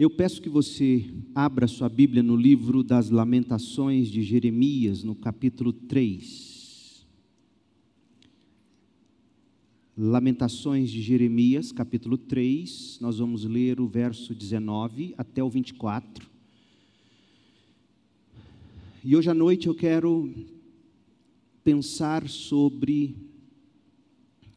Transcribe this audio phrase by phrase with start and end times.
[0.00, 1.04] Eu peço que você
[1.34, 7.06] abra sua Bíblia no livro das Lamentações de Jeremias, no capítulo 3.
[9.94, 16.26] Lamentações de Jeremias, capítulo 3, nós vamos ler o verso 19 até o 24.
[19.04, 20.32] E hoje à noite eu quero
[21.62, 23.14] pensar sobre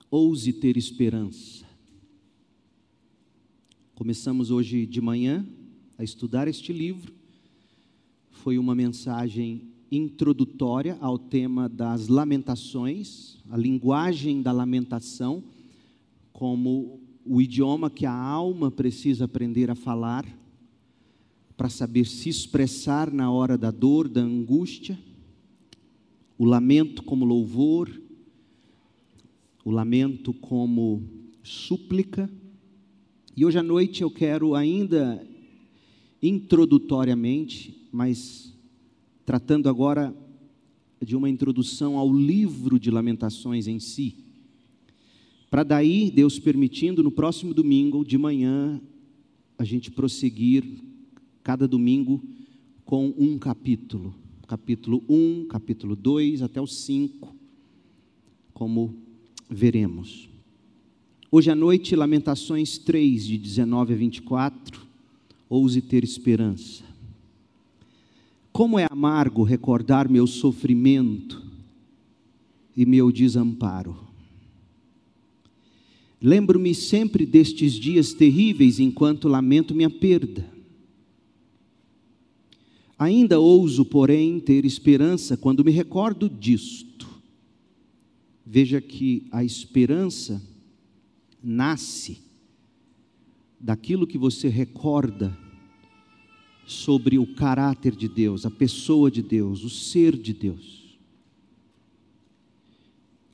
[0.10, 1.63] ouse ter esperança.
[3.96, 5.46] Começamos hoje de manhã
[6.00, 7.14] a estudar este livro.
[8.32, 15.44] Foi uma mensagem introdutória ao tema das lamentações, a linguagem da lamentação,
[16.34, 20.26] como o idioma que a alma precisa aprender a falar
[21.56, 24.98] para saber se expressar na hora da dor, da angústia,
[26.36, 27.92] o lamento como louvor,
[29.64, 31.04] o lamento como
[31.44, 32.28] súplica
[33.36, 35.26] e hoje à noite eu quero ainda
[36.22, 38.54] introdutoriamente, mas
[39.26, 40.16] tratando agora
[41.02, 44.16] de uma introdução ao livro de Lamentações em si.
[45.50, 48.80] Para daí, Deus permitindo, no próximo domingo de manhã,
[49.58, 50.64] a gente prosseguir
[51.44, 52.22] cada domingo
[52.86, 54.16] com um capítulo.
[54.48, 57.36] Capítulo 1, capítulo 2 até o 5,
[58.54, 58.96] como
[59.50, 60.33] veremos.
[61.36, 64.86] Hoje à noite, Lamentações 3, de 19 a 24,
[65.50, 66.84] ouse ter esperança.
[68.52, 71.42] Como é amargo recordar meu sofrimento
[72.78, 73.98] e meu desamparo.
[76.22, 80.48] Lembro-me sempre destes dias terríveis enquanto lamento minha perda.
[82.96, 87.10] Ainda ouso, porém, ter esperança quando me recordo disto.
[88.46, 90.40] Veja que a esperança
[91.44, 92.20] nasce
[93.60, 95.38] daquilo que você recorda
[96.66, 100.98] sobre o caráter de Deus, a pessoa de Deus, o ser de Deus.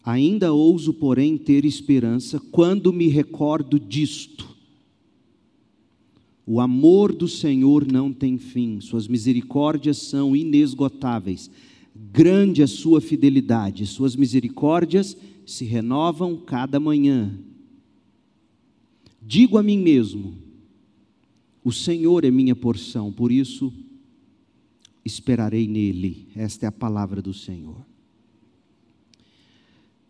[0.04, 4.50] Ainda ouso, porém, ter esperança quando me recordo disto.
[6.46, 11.52] O amor do Senhor não tem fim, suas misericórdias são inesgotáveis.
[11.96, 17.38] Grande a sua fidelidade, suas misericórdias se renovam cada manhã.
[19.30, 20.34] Digo a mim mesmo:
[21.64, 23.72] o Senhor é minha porção, por isso
[25.06, 26.30] esperarei nele.
[26.36, 27.86] Esta é a palavra do Senhor.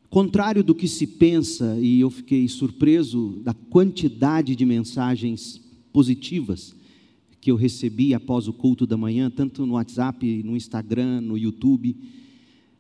[0.10, 6.74] Contrário do que se pensa, e eu fiquei surpreso da quantidade de mensagens positivas
[7.42, 11.94] que eu recebi após o culto da manhã, tanto no WhatsApp, no Instagram, no YouTube,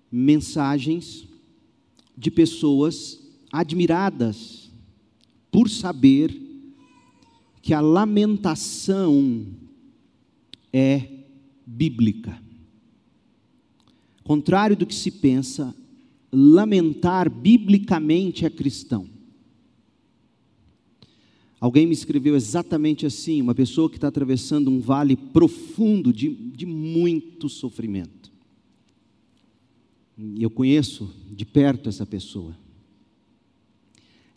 [0.09, 1.27] mensagens
[2.17, 3.19] de pessoas
[3.51, 4.68] admiradas
[5.51, 6.35] por saber
[7.61, 9.45] que a lamentação
[10.71, 11.07] é
[11.65, 12.41] bíblica.
[14.23, 15.75] Contrário do que se pensa,
[16.31, 19.07] lamentar biblicamente é cristão.
[21.59, 26.65] Alguém me escreveu exatamente assim: uma pessoa que está atravessando um vale profundo de, de
[26.65, 28.31] muito sofrimento.
[30.17, 32.55] E eu conheço de perto essa pessoa.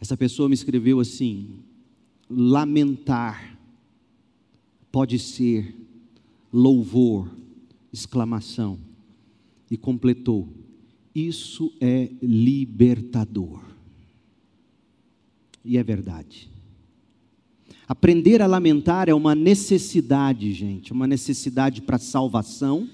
[0.03, 1.61] Essa pessoa me escreveu assim:
[2.29, 3.57] lamentar
[4.91, 5.77] pode ser
[6.53, 7.31] louvor,
[7.93, 8.81] exclamação.
[9.71, 10.49] E completou:
[11.15, 13.63] isso é libertador.
[15.65, 16.51] E é verdade.
[17.87, 22.91] Aprender a lamentar é uma necessidade, gente, uma necessidade para salvação,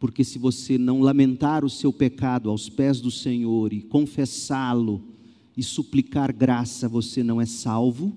[0.00, 5.12] porque se você não lamentar o seu pecado aos pés do Senhor e confessá-lo,
[5.56, 8.12] e suplicar graça, você não é salvo.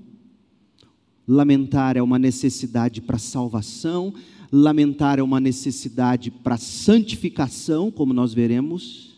[1.28, 4.13] Lamentar é uma necessidade para salvação,
[4.51, 9.16] lamentar é uma necessidade para santificação, como nós veremos.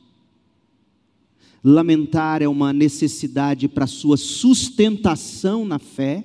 [1.63, 6.23] Lamentar é uma necessidade para sua sustentação na fé.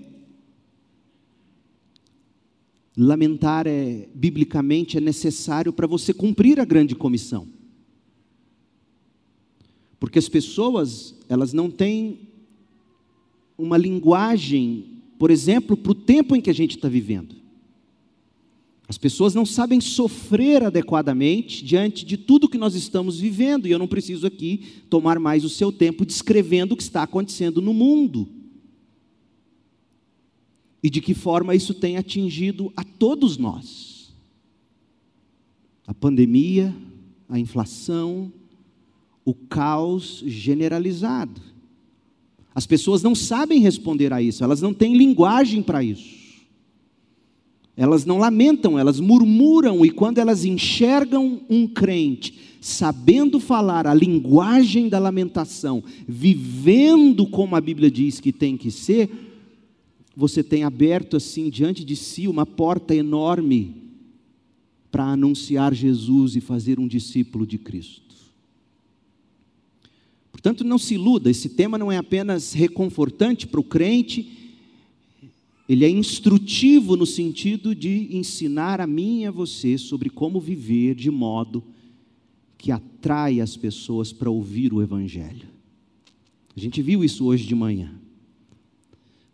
[2.96, 7.48] Lamentar é biblicamente é necessário para você cumprir a grande comissão.
[10.02, 12.22] Porque as pessoas, elas não têm
[13.56, 17.36] uma linguagem, por exemplo, para o tempo em que a gente está vivendo.
[18.88, 23.78] As pessoas não sabem sofrer adequadamente diante de tudo que nós estamos vivendo, e eu
[23.78, 28.28] não preciso aqui tomar mais o seu tempo descrevendo o que está acontecendo no mundo.
[30.82, 34.12] E de que forma isso tem atingido a todos nós.
[35.86, 36.74] A pandemia,
[37.28, 38.32] a inflação,
[39.24, 41.40] o caos generalizado.
[42.54, 46.22] As pessoas não sabem responder a isso, elas não têm linguagem para isso.
[47.74, 54.88] Elas não lamentam, elas murmuram, e quando elas enxergam um crente sabendo falar a linguagem
[54.88, 59.10] da lamentação, vivendo como a Bíblia diz que tem que ser,
[60.14, 63.82] você tem aberto assim diante de si uma porta enorme
[64.92, 68.01] para anunciar Jesus e fazer um discípulo de Cristo.
[70.42, 74.28] Portanto, não se iluda, esse tema não é apenas reconfortante para o crente,
[75.68, 80.96] ele é instrutivo no sentido de ensinar a mim e a você sobre como viver
[80.96, 81.62] de modo
[82.58, 85.46] que atrai as pessoas para ouvir o Evangelho.
[86.56, 87.92] A gente viu isso hoje de manhã.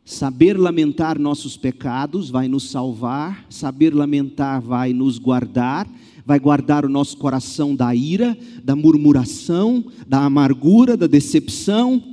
[0.05, 5.90] Saber lamentar nossos pecados vai nos salvar, saber lamentar vai nos guardar,
[6.28, 12.04] vai guardar o nosso coração da ira, da murmuração, da amargura, da decepção,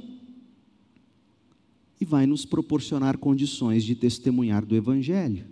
[2.00, 5.44] e vai nos proporcionar condições de testemunhar do Evangelho,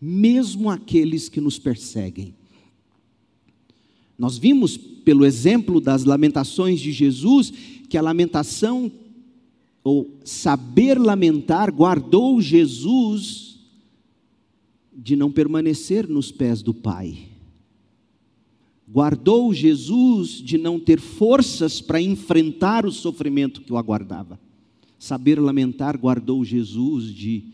[0.00, 2.34] mesmo aqueles que nos perseguem.
[4.18, 7.52] Nós vimos, pelo exemplo das lamentações de Jesus,
[7.88, 8.90] que a lamentação,
[9.84, 13.60] ou saber lamentar, guardou Jesus
[14.92, 17.30] de não permanecer nos pés do Pai.
[18.92, 24.38] Guardou Jesus de não ter forças para enfrentar o sofrimento que o aguardava.
[24.98, 27.44] Saber lamentar guardou Jesus de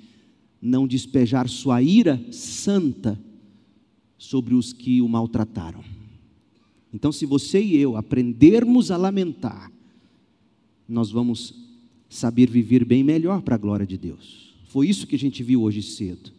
[0.60, 3.16] não despejar sua ira santa
[4.18, 5.84] sobre os que o maltrataram.
[6.92, 9.70] Então, se você e eu aprendermos a lamentar,
[10.88, 11.54] nós vamos
[12.08, 14.54] saber viver bem melhor para a glória de Deus.
[14.66, 16.32] Foi isso que a gente viu hoje cedo.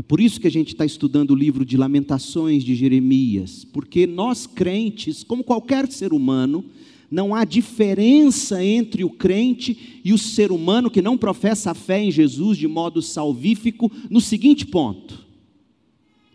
[0.00, 4.06] É por isso que a gente está estudando o livro de Lamentações de Jeremias, porque
[4.06, 6.64] nós crentes, como qualquer ser humano,
[7.10, 12.02] não há diferença entre o crente e o ser humano que não professa a fé
[12.02, 15.22] em Jesus de modo salvífico, no seguinte ponto: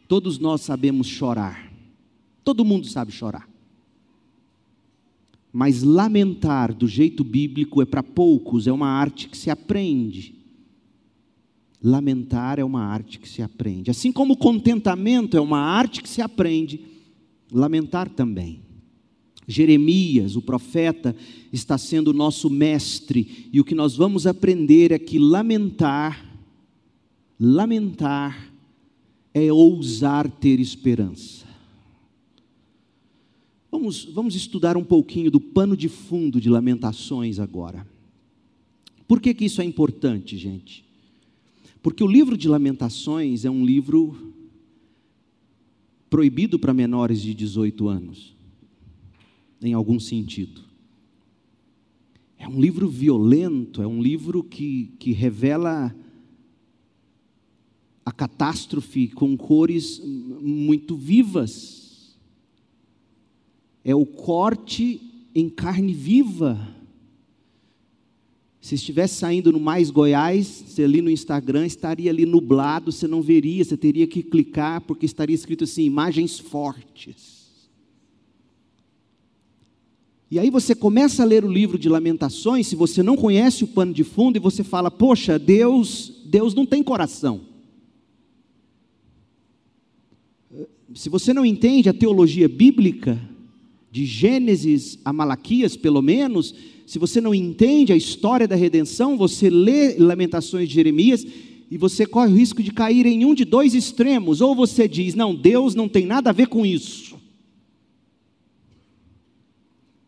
[0.07, 1.73] todos nós sabemos chorar,
[2.43, 3.49] todo mundo sabe chorar.
[5.51, 10.35] Mas lamentar do jeito bíblico é para poucos, é uma arte que se aprende.
[11.83, 13.91] Lamentar é uma arte que se aprende.
[13.91, 16.79] Assim como contentamento é uma arte que se aprende,
[17.51, 18.61] lamentar também.
[19.47, 21.15] Jeremias, o profeta,
[21.51, 26.25] está sendo nosso mestre, e o que nós vamos aprender é que lamentar,
[27.39, 28.51] lamentar,
[29.33, 31.45] é ousar ter esperança.
[33.69, 37.85] Vamos, vamos estudar um pouquinho do pano de fundo de Lamentações agora.
[39.05, 40.84] Por que, que isso é importante, gente?
[41.85, 44.33] Porque o livro de Lamentações é um livro
[46.09, 48.35] proibido para menores de 18 anos
[49.61, 50.63] em algum sentido.
[52.39, 55.95] É um livro violento, é um livro que, que revela
[58.03, 62.17] a catástrofe com cores muito vivas.
[63.83, 66.74] É o corte em carne viva.
[68.65, 73.21] Se estivesse saindo no Mais Goiás, você ali no Instagram estaria ali nublado, você não
[73.21, 77.69] veria, você teria que clicar, porque estaria escrito assim: imagens fortes.
[80.31, 83.67] E aí você começa a ler o livro de Lamentações, se você não conhece o
[83.67, 87.41] pano de fundo, e você fala: "Poxa, Deus, Deus não tem coração".
[90.95, 93.21] Se você não entende a teologia bíblica,
[93.91, 99.49] de Gênesis a Malaquias, pelo menos, se você não entende a história da redenção, você
[99.49, 101.25] lê Lamentações de Jeremias
[101.69, 104.39] e você corre o risco de cair em um de dois extremos.
[104.39, 107.15] Ou você diz, não, Deus não tem nada a ver com isso.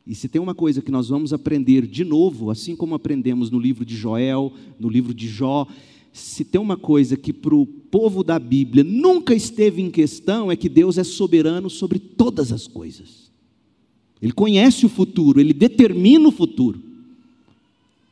[0.05, 3.59] E se tem uma coisa que nós vamos aprender de novo, assim como aprendemos no
[3.59, 5.67] livro de Joel, no livro de Jó,
[6.13, 10.55] se tem uma coisa que para o povo da Bíblia nunca esteve em questão, é
[10.55, 13.26] que Deus é soberano sobre todas as coisas.
[14.21, 16.81] Ele conhece o futuro, ele determina o futuro.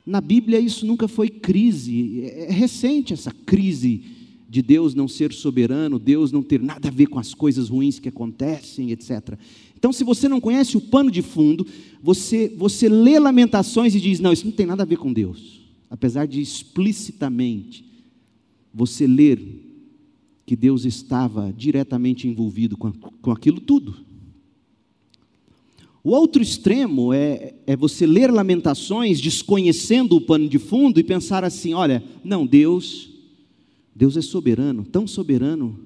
[0.06, 4.04] Na Bíblia isso nunca foi crise, é recente essa crise
[4.48, 8.00] de Deus não ser soberano, Deus não ter nada a ver com as coisas ruins
[8.00, 9.38] que acontecem, etc.
[9.76, 11.66] Então, se você não conhece o pano de fundo,
[12.02, 15.62] você, você lê Lamentações e diz: não, isso não tem nada a ver com Deus.
[15.90, 17.84] Apesar de explicitamente
[18.74, 19.40] você ler
[20.46, 23.96] que Deus estava diretamente envolvido com, com aquilo tudo.
[26.06, 31.44] O outro extremo é, é você ler Lamentações desconhecendo o pano de fundo e pensar
[31.44, 33.10] assim: olha, não, Deus,
[33.96, 35.80] Deus é soberano, tão soberano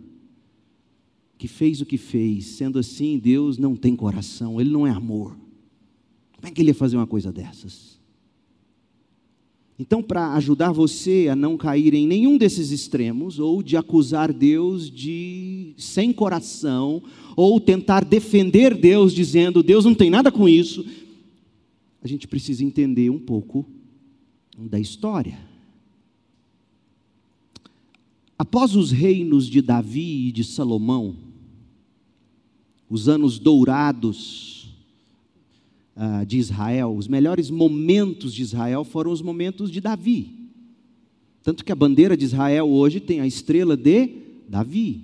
[1.38, 2.48] que fez o que fez.
[2.48, 5.38] Sendo assim, Deus não tem coração, Ele não é amor.
[6.36, 7.98] Como é que Ele ia fazer uma coisa dessas?
[9.81, 14.91] Então, para ajudar você a não cair em nenhum desses extremos, ou de acusar Deus
[14.91, 17.01] de sem coração,
[17.33, 20.86] ou tentar defender Deus dizendo Deus não tem nada com isso,
[22.03, 23.65] a gente precisa entender um pouco
[24.57, 25.39] da história.
[28.38, 31.15] Após os reinos de Davi e de Salomão,
[32.89, 34.59] os anos dourados
[36.00, 40.39] uh, de Israel, os melhores momentos de Israel foram os momentos de Davi.
[41.44, 44.10] Tanto que a bandeira de Israel hoje tem a estrela de
[44.48, 45.03] Davi.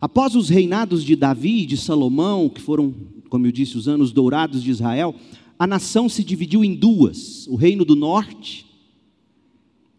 [0.00, 2.94] Após os reinados de Davi e de Salomão, que foram,
[3.30, 5.14] como eu disse, os anos dourados de Israel,
[5.58, 8.66] a nação se dividiu em duas: o reino do norte,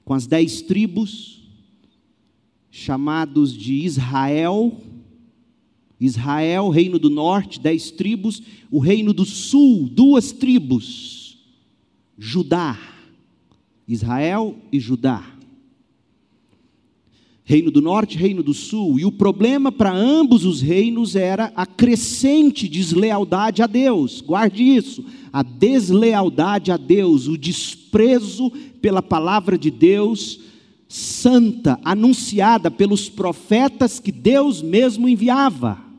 [0.04, 1.42] com as dez tribos,
[2.70, 4.78] chamados de Israel,
[6.06, 11.38] Israel, reino do norte, dez tribos, o reino do sul, duas tribos,
[12.18, 12.78] Judá,
[13.88, 15.26] Israel e Judá.
[17.46, 21.66] Reino do norte, reino do sul, e o problema para ambos os reinos era a
[21.66, 28.50] crescente deslealdade a Deus, guarde isso, a deslealdade a Deus, o desprezo
[28.82, 30.40] pela palavra de Deus,
[30.90, 35.93] santa, anunciada pelos profetas que Deus mesmo enviava.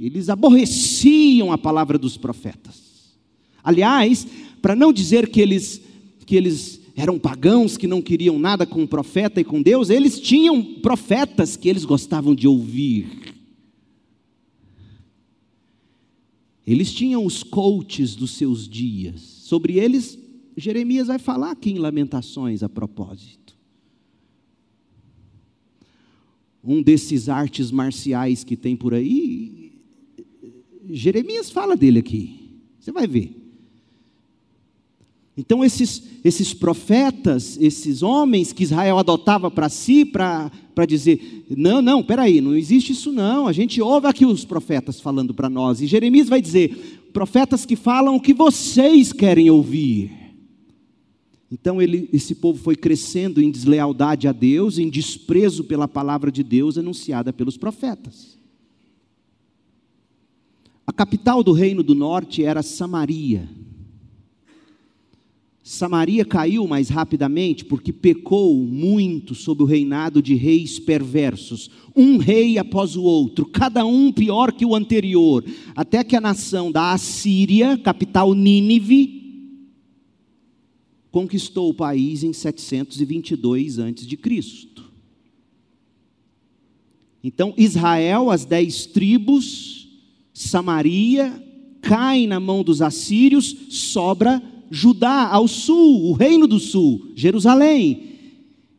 [0.00, 3.18] Eles aborreciam a palavra dos profetas.
[3.62, 4.26] Aliás,
[4.62, 5.82] para não dizer que eles,
[6.24, 10.18] que eles eram pagãos que não queriam nada com o profeta e com Deus, eles
[10.18, 13.34] tinham profetas que eles gostavam de ouvir.
[16.66, 19.20] Eles tinham os coaches dos seus dias.
[19.20, 20.18] Sobre eles,
[20.56, 23.54] Jeremias vai falar aqui em Lamentações a propósito.
[26.62, 29.59] Um desses artes marciais que tem por aí,
[30.92, 32.40] Jeremias fala dele aqui.
[32.78, 33.36] Você vai ver.
[35.36, 40.50] Então, esses, esses profetas, esses homens que Israel adotava para si, para
[40.86, 43.46] dizer: não, não, peraí, não existe isso não.
[43.46, 45.80] A gente ouve aqui os profetas falando para nós.
[45.80, 50.10] E Jeremias vai dizer: profetas que falam o que vocês querem ouvir.
[51.50, 56.44] Então, ele, esse povo foi crescendo em deslealdade a Deus, em desprezo pela palavra de
[56.44, 58.39] Deus anunciada pelos profetas.
[60.90, 63.48] A capital do reino do norte era Samaria.
[65.62, 72.58] Samaria caiu mais rapidamente porque pecou muito sob o reinado de reis perversos, um rei
[72.58, 75.44] após o outro, cada um pior que o anterior,
[75.76, 79.46] até que a nação da Assíria, capital Nínive,
[81.12, 84.18] conquistou o país em 722 a.C.
[87.22, 89.80] Então, Israel, as dez tribos,
[90.32, 91.42] Samaria
[91.80, 98.10] cai na mão dos assírios, sobra Judá ao sul, o reino do sul, Jerusalém.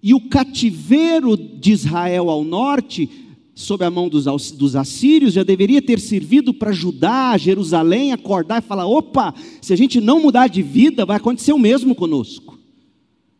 [0.01, 3.09] E o cativeiro de Israel ao norte,
[3.53, 8.65] sob a mão dos, dos assírios, já deveria ter servido para Judá, Jerusalém, acordar e
[8.65, 12.57] falar: opa, se a gente não mudar de vida, vai acontecer o mesmo conosco.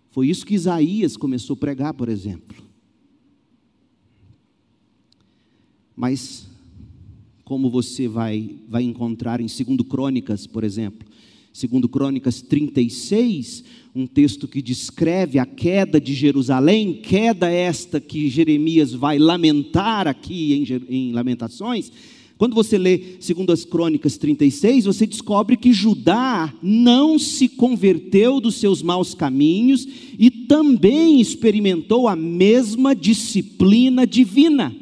[0.10, 2.62] Foi isso que Isaías começou a pregar, por exemplo.
[5.96, 6.51] Mas
[7.52, 11.06] como você vai, vai encontrar em 2 Crônicas, por exemplo.
[11.54, 18.94] 2 Crônicas 36, um texto que descreve a queda de Jerusalém, queda esta que Jeremias
[18.94, 21.92] vai lamentar aqui em, em Lamentações.
[22.38, 28.82] Quando você lê 2 Crônicas 36, você descobre que Judá não se converteu dos seus
[28.82, 29.86] maus caminhos
[30.18, 34.74] e também experimentou a mesma disciplina divina.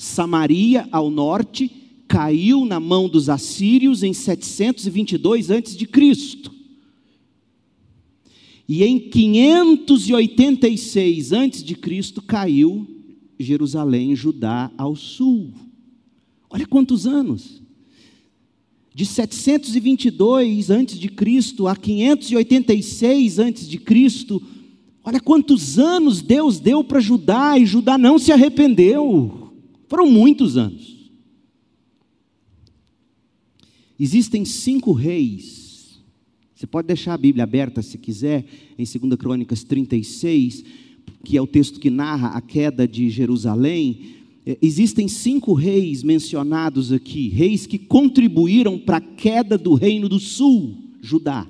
[0.00, 1.70] Samaria ao norte
[2.08, 5.86] caiu na mão dos assírios em 722 a.C.
[8.66, 11.76] E em 586 a.C.
[12.26, 12.86] caiu
[13.38, 15.52] Jerusalém, Judá ao sul.
[16.48, 17.60] Olha quantos anos.
[18.94, 21.10] De 722 a.C.
[21.68, 23.78] a 586 a.C.,
[25.04, 29.39] olha quantos anos Deus deu para Judá e Judá não se arrependeu.
[29.90, 31.10] Foram muitos anos.
[33.98, 36.00] Existem cinco reis.
[36.54, 38.46] Você pode deixar a Bíblia aberta se quiser,
[38.78, 40.64] em 2 Crônicas 36,
[41.24, 44.14] que é o texto que narra a queda de Jerusalém.
[44.46, 50.20] É, existem cinco reis mencionados aqui, reis que contribuíram para a queda do reino do
[50.20, 51.48] sul, Judá.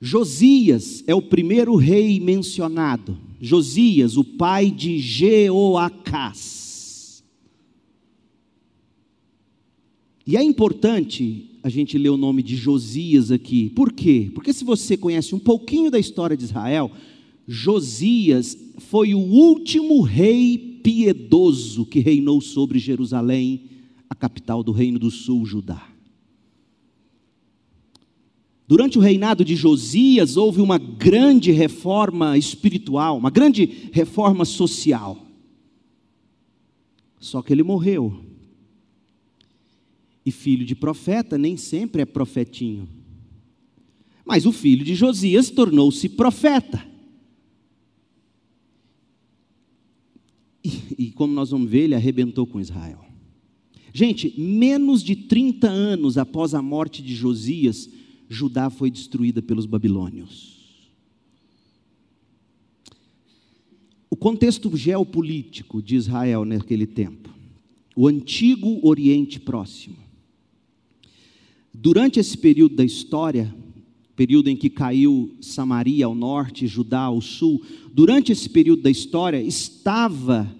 [0.00, 3.27] Josias é o primeiro rei mencionado.
[3.40, 6.58] Josias, o pai de Jeoacás.
[10.26, 13.70] E é importante a gente lê o nome de Josias aqui.
[13.70, 14.30] Por quê?
[14.34, 16.90] Porque se você conhece um pouquinho da história de Israel,
[17.46, 23.62] Josias foi o último rei piedoso que reinou sobre Jerusalém,
[24.08, 25.87] a capital do reino do sul, Judá.
[28.68, 35.26] Durante o reinado de Josias, houve uma grande reforma espiritual, uma grande reforma social.
[37.18, 38.22] Só que ele morreu.
[40.24, 42.86] E filho de profeta nem sempre é profetinho.
[44.22, 46.86] Mas o filho de Josias tornou-se profeta.
[50.62, 53.02] E, e, como nós vamos ver, ele arrebentou com Israel.
[53.94, 57.88] Gente, menos de 30 anos após a morte de Josias,
[58.28, 60.58] Judá foi destruída pelos babilônios.
[64.10, 67.30] O contexto geopolítico de Israel naquele tempo,
[67.94, 69.96] o antigo Oriente Próximo.
[71.72, 73.54] Durante esse período da história,
[74.16, 79.40] período em que caiu Samaria ao norte, Judá ao sul, durante esse período da história,
[79.40, 80.52] estava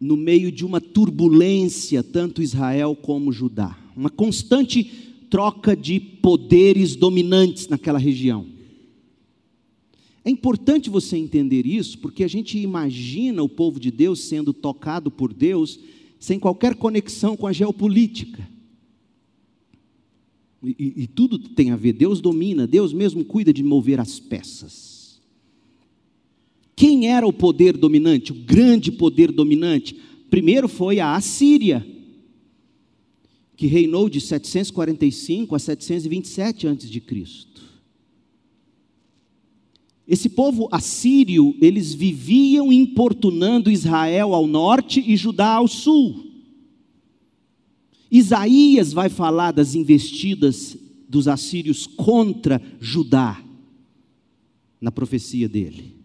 [0.00, 7.68] no meio de uma turbulência, tanto Israel como Judá, uma constante troca de poderes dominantes
[7.68, 8.46] naquela região.
[10.24, 15.10] É importante você entender isso, porque a gente imagina o povo de Deus sendo tocado
[15.10, 15.78] por Deus
[16.18, 18.48] sem qualquer conexão com a geopolítica.
[20.64, 25.20] E, e, tudo tem a ver, Deus domina, Deus mesmo cuida de mover as peças.
[26.74, 29.96] Quem era o poder dominante, o grande poder dominante?
[30.28, 31.86] Primeiro foi a Assíria
[33.56, 37.02] que reinou de 745 a 727 a.C.
[40.06, 46.26] Esse povo assírio, eles viviam importunando Israel ao norte e Judá ao sul.
[48.10, 50.76] Isaías vai falar das investidas
[51.08, 53.42] dos assírios contra Judá,
[54.80, 55.96] na profecia dele.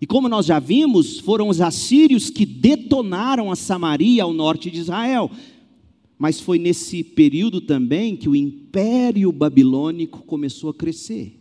[0.00, 4.78] E como nós já vimos, foram os assírios que detonaram a Samaria ao norte de
[4.78, 5.30] Israel.
[6.18, 11.38] Mas foi nesse período também que o império babilônico começou a crescer.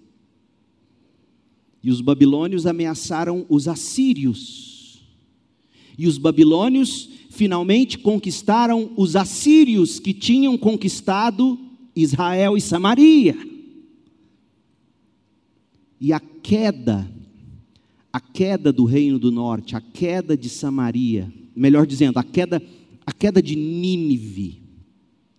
[1.83, 5.01] E os babilônios ameaçaram os assírios.
[5.97, 11.57] E os babilônios finalmente conquistaram os assírios que tinham conquistado
[11.95, 13.35] Israel e Samaria.
[15.99, 17.09] E a queda,
[18.13, 22.61] a queda do reino do norte, a queda de Samaria, melhor dizendo, a queda,
[23.05, 24.66] a queda de Nínive,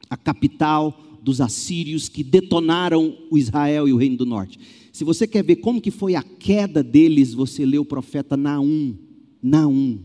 [0.09, 4.59] a capital dos assírios que detonaram o Israel e o reino do norte.
[4.93, 8.97] Se você quer ver como que foi a queda deles, você lê o profeta Naum,
[9.43, 9.99] Naum.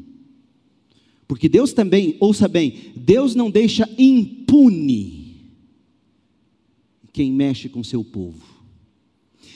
[1.27, 5.23] Porque Deus também, ouça bem, Deus não deixa impune
[7.11, 8.41] quem mexe com seu povo.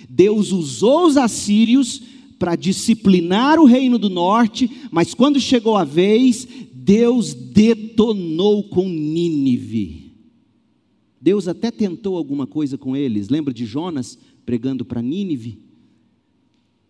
[0.07, 2.01] Deus usou os assírios
[2.39, 10.06] para disciplinar o reino do norte, mas quando chegou a vez, Deus detonou com Nínive.
[11.19, 13.29] Deus até tentou alguma coisa com eles.
[13.29, 15.59] Lembra de Jonas pregando para Nínive?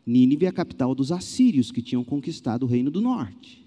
[0.05, 3.65] Nínive é a capital dos assírios que tinham conquistado o reino do norte.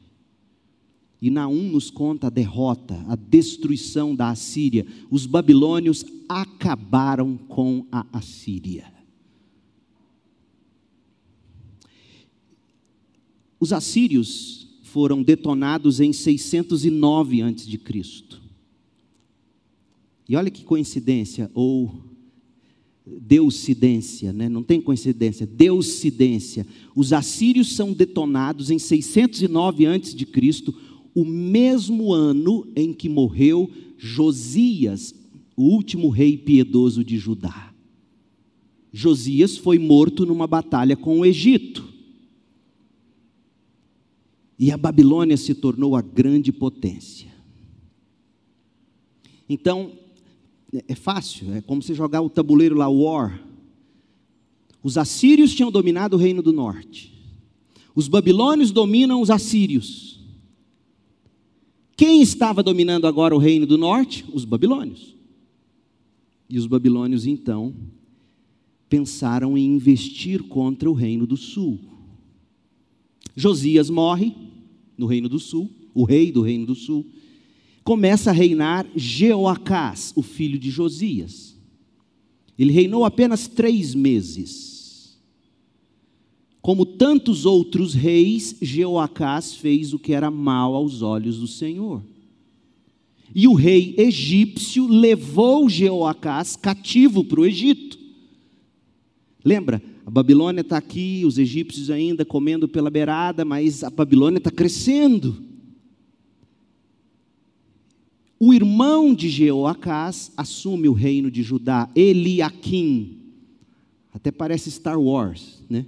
[1.20, 4.86] E Naum nos conta a derrota, a destruição da Assíria.
[5.10, 8.90] Os babilônios acabaram com a Assíria.
[13.60, 18.39] Os assírios foram detonados em 609 a.C.
[20.30, 21.92] E olha que coincidência, ou
[23.04, 24.48] deucidência, né?
[24.48, 26.64] não tem coincidência, deucidência.
[26.94, 30.72] Os assírios são detonados em 609 a.C.,
[31.12, 35.12] o mesmo ano em que morreu Josias,
[35.56, 37.74] o último rei piedoso de Judá.
[38.92, 41.92] Josias foi morto numa batalha com o Egito.
[44.56, 47.34] E a Babilônia se tornou a grande potência.
[49.48, 49.98] Então,
[50.72, 53.42] é fácil, é como se jogar o tabuleiro lá, War.
[54.82, 57.12] Os assírios tinham dominado o reino do norte.
[57.94, 60.20] Os babilônios dominam os assírios.
[61.96, 64.24] Quem estava dominando agora o reino do norte?
[64.32, 65.16] Os babilônios.
[66.48, 67.74] E os babilônios então
[68.88, 71.78] pensaram em investir contra o reino do sul.
[73.36, 74.34] Josias morre
[74.96, 77.06] no reino do sul, o rei do reino do sul
[77.84, 81.56] começa a reinar Jeoacás, o filho de Josias.
[82.58, 85.18] Ele reinou apenas três meses.
[86.60, 92.02] Como tantos outros reis, Jeoacás fez o que era mal aos olhos do Senhor.
[93.32, 97.96] e o rei egípcio levou Jeoacás cativo para o Egito.
[99.44, 99.80] Lembra?
[100.04, 105.49] A Babilônia está aqui, os egípcios ainda comendo pela beirada, mas a Babilônia está crescendo.
[108.42, 113.18] O irmão de Jeoacás assume o reino de Judá, Eliakim.
[114.10, 115.84] Até parece Star Wars, né?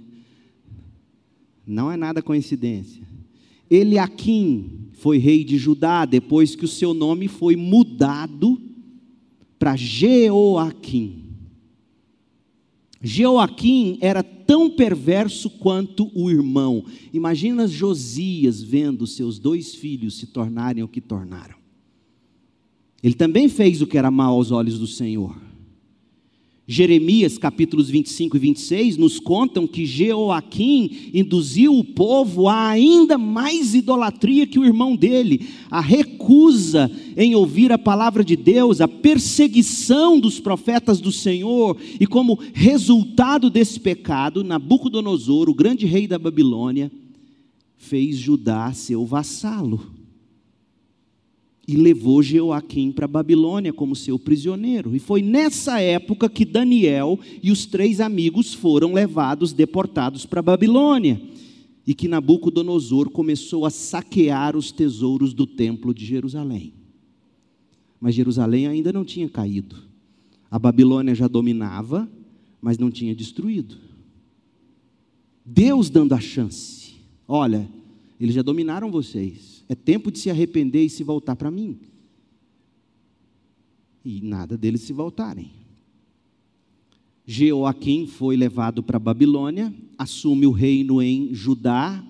[1.65, 3.01] Não é nada coincidência.
[3.67, 8.61] Eliakim foi rei de Judá depois que o seu nome foi mudado
[9.57, 11.23] para Jeoaquim.
[13.01, 16.85] Jeoaquim era tão perverso quanto o irmão.
[17.11, 21.62] Imagina Josias vendo seus dois filhos se tornarem o que tornaram.
[23.03, 25.35] Ele também fez o que era mal aos olhos do Senhor.
[26.65, 33.75] Jeremias capítulos 25 e 26 nos contam que Jeoaquim induziu o povo a ainda mais
[33.75, 40.17] idolatria que o irmão dele, a recusa em ouvir a palavra de Deus, a perseguição
[40.17, 46.89] dos profetas do Senhor, e como resultado desse pecado, Nabucodonosor, o grande rei da Babilônia,
[47.75, 49.92] fez Judá seu vassalo
[51.67, 54.95] e levou Jeoaquim para Babilônia como seu prisioneiro.
[54.95, 61.21] E foi nessa época que Daniel e os três amigos foram levados, deportados para Babilônia.
[61.85, 66.73] E que Nabucodonosor começou a saquear os tesouros do templo de Jerusalém.
[67.99, 69.77] Mas Jerusalém ainda não tinha caído.
[70.51, 72.09] A Babilônia já dominava,
[72.61, 73.77] mas não tinha destruído.
[75.45, 76.93] Deus dando a chance.
[77.27, 77.69] Olha,
[78.19, 81.79] eles já dominaram vocês é tempo de se arrepender e se voltar para mim.
[84.03, 85.51] E nada deles se voltarem.
[87.25, 92.03] Jeoaquim foi levado para Babilônia, assume o reino em Judá,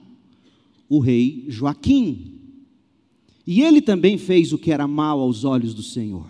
[0.89, 2.39] o rei Joaquim.
[3.45, 6.27] E ele também fez o que era mal aos olhos do Senhor.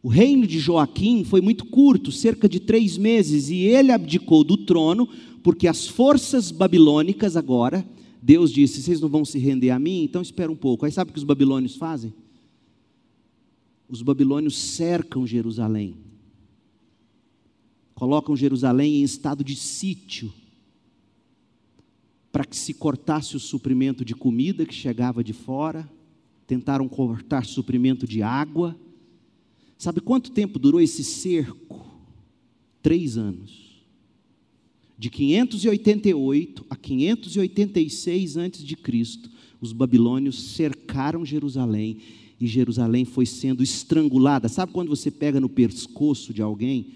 [0.00, 4.56] O reino de Joaquim foi muito curto, cerca de três meses, e ele abdicou do
[4.56, 5.08] trono,
[5.42, 7.84] porque as forças babilônicas agora
[8.20, 10.02] Deus disse: Vocês não vão se render a mim?
[10.02, 10.84] Então espera um pouco.
[10.84, 12.12] Aí sabe o que os babilônios fazem?
[13.88, 15.96] Os babilônios cercam Jerusalém,
[17.94, 20.32] colocam Jerusalém em estado de sítio,
[22.30, 25.88] para que se cortasse o suprimento de comida que chegava de fora,
[26.46, 28.78] tentaram cortar suprimento de água.
[29.78, 31.86] Sabe quanto tempo durou esse cerco?
[32.82, 33.67] Três anos
[34.98, 39.30] de 588 a 586 a.C.,
[39.60, 41.98] os babilônios cercaram Jerusalém
[42.40, 44.48] e Jerusalém foi sendo estrangulada.
[44.48, 46.92] Sabe quando você pega no pescoço de alguém?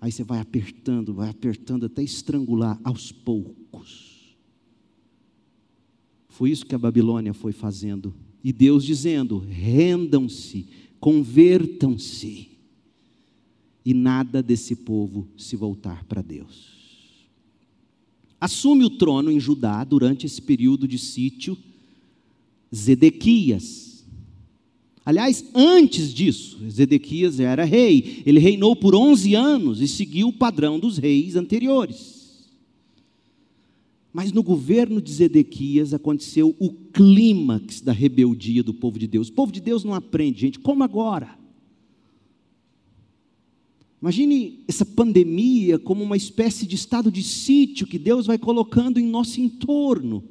[0.00, 4.34] Aí você vai apertando, vai apertando até estrangular aos poucos.
[6.28, 8.14] Foi isso que a Babilônia foi fazendo.
[8.42, 10.66] E Deus dizendo: rendam-se,
[10.98, 12.48] convertam-se.
[13.84, 16.81] E nada desse povo se voltar para Deus
[18.42, 21.56] assume o trono em Judá durante esse período de sítio
[22.74, 24.04] Zedequias.
[25.04, 28.20] Aliás, antes disso, Zedequias era rei.
[28.26, 32.48] Ele reinou por 11 anos e seguiu o padrão dos reis anteriores.
[34.12, 39.28] Mas no governo de Zedequias aconteceu o clímax da rebeldia do povo de Deus.
[39.28, 41.38] O povo de Deus não aprende, gente, como agora?
[44.02, 49.06] Imagine essa pandemia como uma espécie de estado de sítio que Deus vai colocando em
[49.06, 50.24] nosso entorno.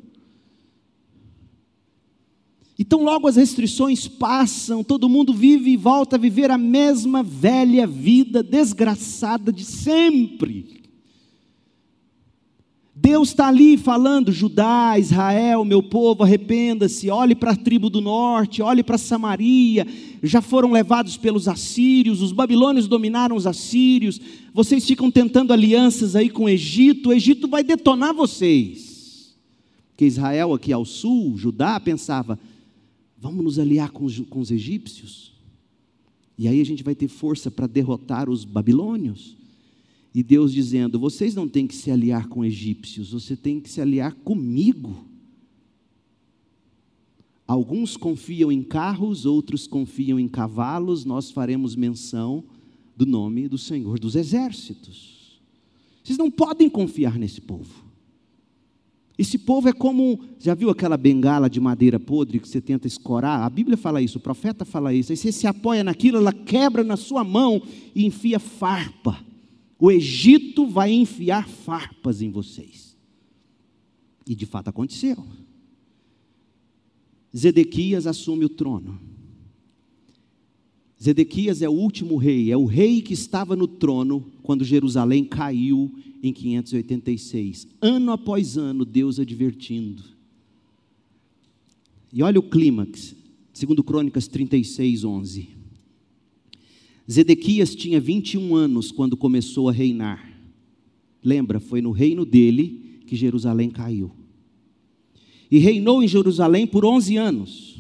[2.78, 7.88] Então, logo as restrições passam, todo mundo vive e volta a viver a mesma velha
[7.88, 10.81] vida desgraçada de sempre.
[13.02, 18.62] Deus está ali falando: Judá, Israel, meu povo, arrependa-se, olhe para a tribo do norte,
[18.62, 19.88] olhe para Samaria,
[20.22, 24.22] já foram levados pelos assírios, os babilônios dominaram os assírios,
[24.54, 29.36] vocês ficam tentando alianças aí com o Egito, o Egito vai detonar vocês.
[29.90, 32.38] Porque Israel, aqui ao sul, Judá, pensava:
[33.18, 35.34] vamos nos aliar com os, com os egípcios,
[36.38, 39.41] e aí a gente vai ter força para derrotar os babilônios.
[40.14, 43.82] E Deus dizendo: vocês não têm que se aliar com egípcios, você tem que se
[43.82, 45.06] aliar comigo.
[47.48, 52.46] Alguns confiam em carros, outros confiam em cavalos, nós faremos menção
[52.96, 55.42] do nome do Senhor dos Exércitos.
[56.04, 57.92] Vocês não podem confiar nesse povo.
[59.18, 63.42] Esse povo é como, já viu aquela bengala de madeira podre que você tenta escorar?
[63.42, 65.12] A Bíblia fala isso, o profeta fala isso.
[65.12, 67.62] Aí você se apoia naquilo, ela quebra na sua mão
[67.94, 69.31] e enfia farpa
[69.82, 72.96] o Egito vai enfiar farpas em vocês.
[74.28, 75.26] E de fato aconteceu.
[77.36, 79.02] Zedequias assume o trono.
[81.02, 85.92] Zedequias é o último rei, é o rei que estava no trono quando Jerusalém caiu
[86.22, 87.68] em 586.
[87.82, 90.04] Ano após ano, Deus advertindo.
[92.14, 93.16] E olha o clímax,
[93.52, 95.61] segundo Crônicas 36, 11.
[97.12, 100.32] Zedequias tinha 21 anos quando começou a reinar.
[101.24, 104.12] Lembra, foi no reino dele que Jerusalém caiu.
[105.50, 107.76] E reinou em Jerusalém por 11 anos.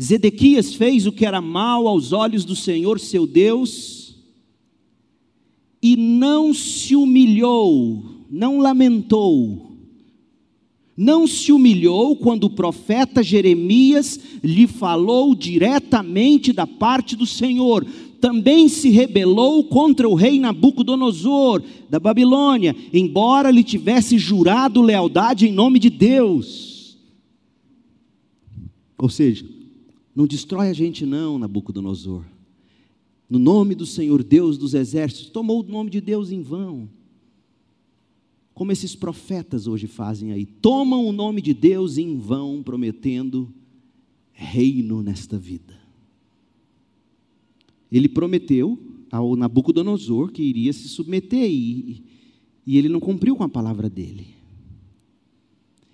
[0.00, 4.16] Zedequias fez o que era mal aos olhos do Senhor seu Deus
[5.82, 9.76] e não se humilhou, não lamentou,
[10.96, 17.84] não se humilhou quando o profeta Jeremias lhe falou diretamente da parte do Senhor.
[18.24, 25.52] Também se rebelou contra o rei Nabucodonosor da Babilônia, embora lhe tivesse jurado lealdade em
[25.52, 26.98] nome de Deus.
[28.96, 29.46] Ou seja,
[30.16, 32.24] não destrói a gente, não, Nabucodonosor.
[33.28, 36.88] No nome do Senhor Deus dos exércitos, tomou o nome de Deus em vão.
[38.54, 43.52] Como esses profetas hoje fazem aí, tomam o nome de Deus em vão, prometendo
[44.32, 45.83] reino nesta vida.
[47.96, 48.76] Ele prometeu
[49.08, 52.02] ao Nabucodonosor que iria se submeter e,
[52.66, 54.26] e ele não cumpriu com a palavra dele.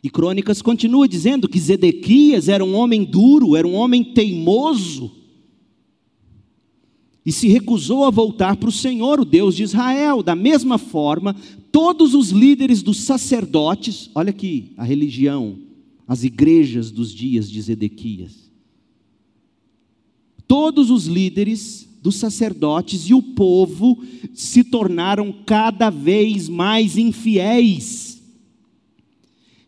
[0.03, 5.13] E Crônicas continua dizendo que Zedequias era um homem duro, era um homem teimoso,
[7.25, 10.23] e se recusou a voltar para o Senhor, o Deus de Israel.
[10.23, 11.37] Da mesma forma,
[11.71, 15.59] todos os líderes dos sacerdotes, olha aqui a religião,
[16.09, 18.51] as igrejas dos dias de Zedequias.
[20.49, 24.03] Todos os líderes dos sacerdotes e o povo
[24.35, 28.11] se tornaram cada vez mais infiéis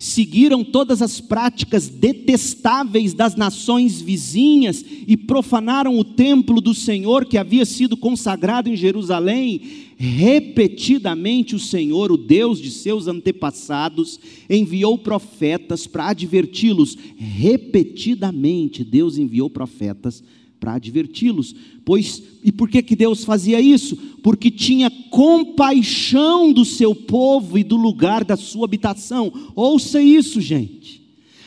[0.02, 7.38] seguiram todas as práticas detestáveis das nações vizinhas e profanaram o templo do Senhor que
[7.38, 9.62] havia sido consagrado em Jerusalém,
[9.96, 14.18] repetidamente o Senhor, o Deus de seus antepassados,
[14.50, 16.98] enviou profetas para adverti-los.
[17.16, 21.54] Repetidamente Deus enviou profetas para adverti-los.
[21.84, 23.96] Pois e por que que Deus fazia isso?
[24.22, 29.32] Porque tinha compaixão do seu povo e do lugar da sua habitação.
[29.54, 31.02] Ouça isso, gente.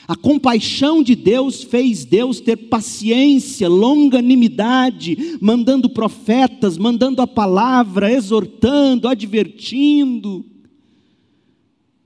[0.08, 9.08] A compaixão de Deus fez Deus ter paciência, longanimidade, mandando profetas, mandando a palavra, exortando,
[9.08, 10.46] advertindo.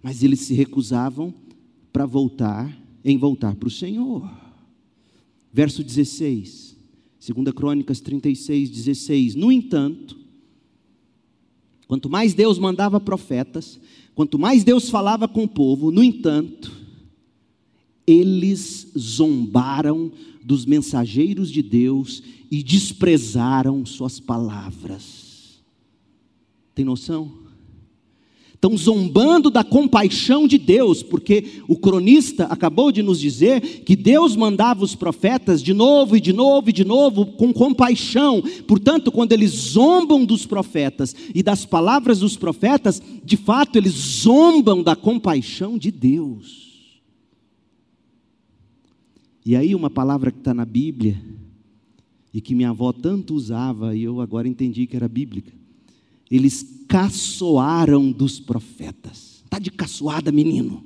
[0.01, 1.33] Mas eles se recusavam
[1.91, 4.29] para voltar, em voltar para o Senhor.
[5.51, 6.68] Verso 16.
[7.19, 9.36] Segunda Crônicas 36, 16.
[9.36, 10.17] No entanto,
[11.88, 13.79] quanto mais Deus mandava profetas,
[14.15, 16.71] quanto mais Deus falava com o povo, no entanto,
[18.08, 20.12] eles zombaram
[20.43, 25.60] dos mensageiros de Deus e desprezaram suas palavras.
[26.73, 27.48] Tem noção?
[28.59, 34.35] Estão zombando da compaixão de Deus, porque o cronista acabou de nos dizer que Deus
[34.35, 38.43] mandava os profetas de novo e de novo e de novo com compaixão.
[38.67, 44.83] Portanto, quando eles zombam dos profetas e das palavras dos profetas, de fato eles zombam
[44.83, 46.99] da compaixão de Deus.
[49.45, 51.17] E aí, uma palavra que está na Bíblia,
[52.33, 55.58] e que minha avó tanto usava, e eu agora entendi que era bíblica
[56.29, 59.41] eles caçoaram dos profetas.
[59.43, 60.83] Está de caçoada, menino.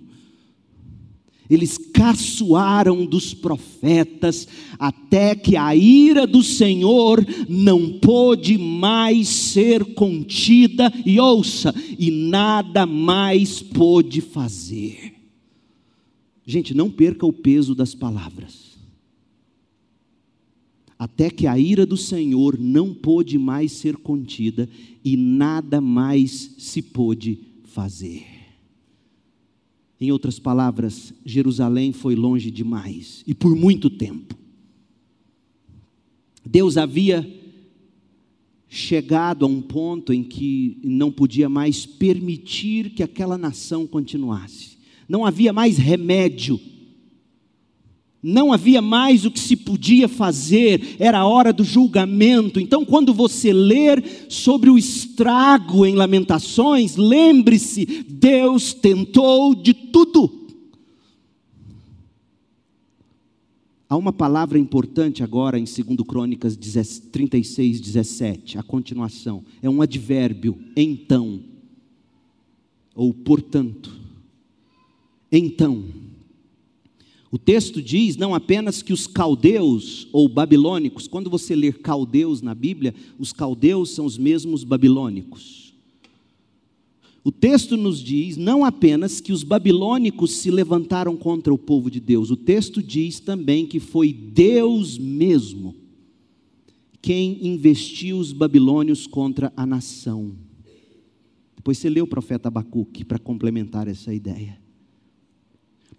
[1.50, 4.48] Eles caçoaram dos profetas,
[4.80, 12.86] até que a ira do Senhor não pôde mais ser contida, e ouça, e nada
[12.86, 15.14] mais pôde fazer.
[16.46, 18.73] Gente, não perca o peso das palavras
[21.04, 24.70] até que a ira do Senhor não pôde mais ser contida
[25.04, 28.26] e nada mais se pôde fazer.
[30.00, 34.34] Em outras palavras, Jerusalém foi longe demais e por muito tempo.
[36.46, 37.30] Deus havia
[38.70, 44.78] chegado a um ponto em que não podia mais permitir que aquela nação continuasse.
[45.10, 46.58] Não havia mais remédio
[48.24, 52.58] não havia mais o que se podia fazer, era a hora do julgamento.
[52.58, 60.42] Então, quando você ler sobre o estrago em Lamentações, lembre-se: Deus tentou de tudo.
[63.90, 69.44] Há uma palavra importante agora em 2 Crônicas 36, 17, a continuação.
[69.62, 71.42] É um advérbio, então,
[72.96, 74.02] ou portanto.
[75.32, 76.03] Então
[77.34, 82.54] O texto diz não apenas que os caldeus ou babilônicos, quando você ler caldeus na
[82.54, 85.74] Bíblia, os caldeus são os mesmos babilônicos.
[87.24, 92.00] O texto nos diz não apenas que os babilônicos se levantaram contra o povo de
[92.00, 95.74] Deus, o texto diz também que foi Deus mesmo
[97.02, 100.36] quem investiu os babilônios contra a nação.
[101.56, 104.62] Depois você lê o profeta Abacuque para complementar essa ideia.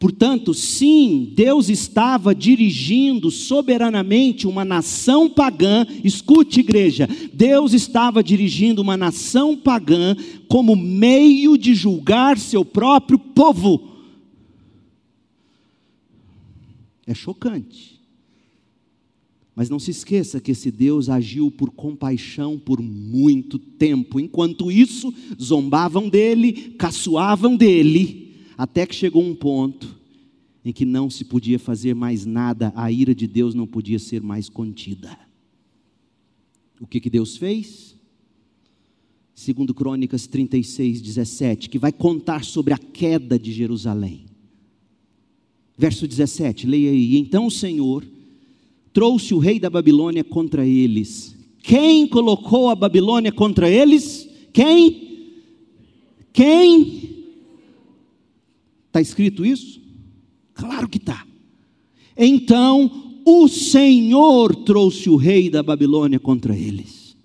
[0.05, 5.87] Portanto, sim, Deus estava dirigindo soberanamente uma nação pagã.
[6.05, 10.15] Escute, igreja, Deus estava dirigindo uma nação pagã
[10.47, 13.95] como meio de julgar seu próprio povo.
[17.07, 17.99] É chocante.
[19.57, 24.21] Mas não se esqueça que esse Deus agiu por compaixão por muito tempo.
[24.21, 28.24] Enquanto isso, zombavam dele, caçoavam dele
[28.57, 29.97] até que chegou um ponto
[30.65, 34.23] em que não se podia fazer mais nada, a ira de Deus não podia ser
[34.23, 35.19] mais contida.
[36.81, 37.95] O que, que Deus fez?
[39.35, 44.27] Segundo Crônicas 36, 17, que vai contar sobre a queda de Jerusalém.
[45.77, 47.19] Verso 17, leia aí.
[47.19, 48.07] Então o Senhor
[48.93, 51.37] trouxe o rei da Babilônia contra eles.
[51.63, 54.29] Quem colocou a Babilônia contra eles?
[54.53, 55.35] Quem?
[56.33, 57.14] Quem?
[58.95, 59.81] Está escrito isso?
[60.55, 61.27] Claro que está.
[62.17, 67.17] Então o Senhor trouxe o rei da Babilônia contra eles.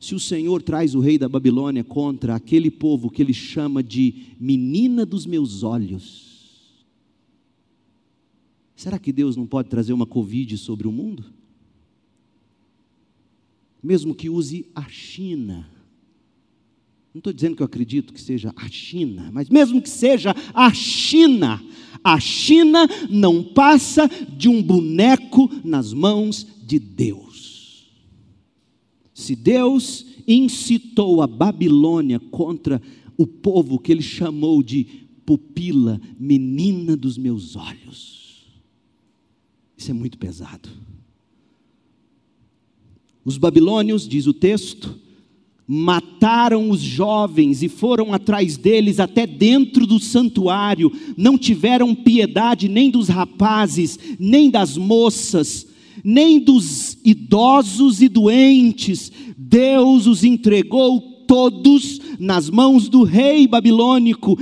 [0.00, 4.28] Se o Senhor traz o rei da Babilônia contra aquele povo que ele chama de
[4.40, 6.86] menina dos meus olhos,
[8.74, 11.26] será que Deus não pode trazer uma Covid sobre o mundo?
[13.82, 15.75] Mesmo que use a China
[17.16, 20.70] não estou dizendo que eu acredito que seja a China, mas mesmo que seja a
[20.74, 21.64] China,
[22.04, 27.86] a China não passa de um boneco nas mãos de Deus.
[29.14, 32.82] Se Deus incitou a Babilônia contra
[33.16, 34.84] o povo que ele chamou de
[35.24, 38.44] pupila, menina dos meus olhos,
[39.74, 40.68] isso é muito pesado.
[43.24, 45.05] Os babilônios, diz o texto,
[45.66, 52.90] mataram os jovens e foram atrás deles até dentro do santuário, não tiveram piedade nem
[52.90, 55.66] dos rapazes, nem das moças,
[56.04, 64.38] nem dos idosos e doentes, Deus os entregou todos nas mãos do rei babilônico.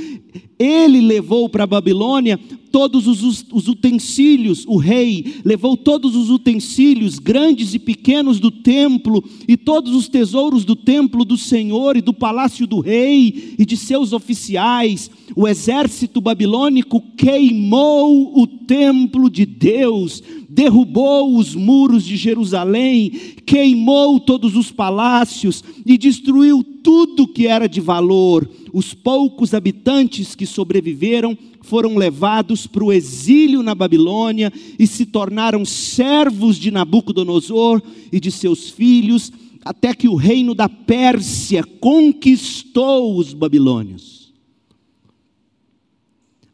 [0.64, 2.40] Ele levou para a Babilônia
[2.74, 9.22] todos os, os, utensílios, o rei levou todos os utensílios, grandes e pequenos do templo,
[9.46, 13.76] e todos os tesouros do templo do Senhor e do palácio do rei e de
[13.76, 15.08] seus oficiais.
[15.36, 23.12] O exército babilônico queimou o templo de Deus, derrubou os muros de Jerusalém,
[23.46, 28.48] queimou todos os palácios e destruiu tudo que era de valor.
[28.72, 35.64] Os poucos habitantes que sobreviveram foram levados para o exílio na Babilônia e se tornaram
[35.64, 39.32] servos de Nabucodonosor e de seus filhos,
[39.64, 44.32] até que o reino da Pérsia conquistou os babilônios.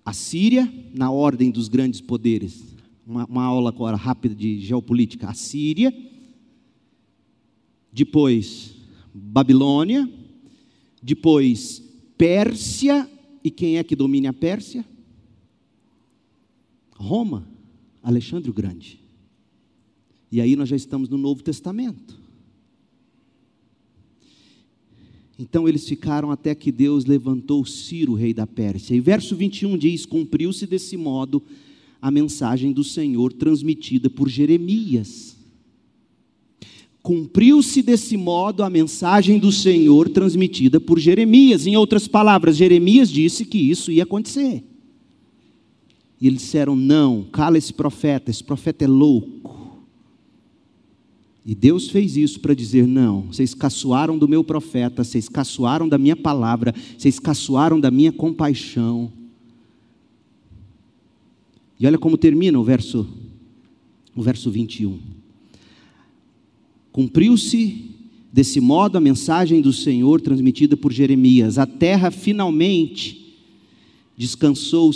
[0.05, 2.63] A Síria, na ordem dos grandes poderes,
[3.05, 5.29] uma, uma aula agora rápida de geopolítica.
[5.29, 5.93] A Síria,
[7.93, 8.77] depois
[9.13, 10.09] Babilônia,
[11.03, 11.83] depois
[12.17, 13.10] Pérsia,
[13.43, 14.85] e quem é que domina a Pérsia?
[16.95, 17.49] Roma,
[18.03, 19.01] Alexandre o Grande.
[20.31, 22.21] E aí nós já estamos no Novo Testamento.
[25.39, 28.95] Então eles ficaram até que Deus levantou Ciro, rei da Pérsia.
[28.95, 31.43] E verso 21 diz: Cumpriu-se desse modo
[32.01, 35.40] a mensagem do Senhor transmitida por Jeremias.
[37.03, 41.67] Cumpriu-se desse modo a mensagem do Senhor transmitida por Jeremias.
[41.67, 44.63] Em outras palavras, Jeremias disse que isso ia acontecer.
[46.21, 49.61] E eles disseram: Não, cala esse profeta, esse profeta é louco.
[51.45, 55.97] E Deus fez isso para dizer: Não, vocês caçoaram do meu profeta, vocês caçoaram da
[55.97, 59.11] minha palavra, vocês caçoaram da minha compaixão.
[61.79, 63.09] E olha como termina o verso,
[64.15, 65.20] o verso 21.
[66.93, 67.91] Cumpriu-se
[68.33, 73.37] desse modo a mensagem do Senhor transmitida por Jeremias: a terra finalmente
[74.17, 74.93] descansou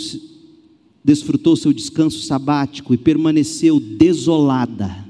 [1.05, 5.05] desfrutou seu descanso sabático e permaneceu desolada,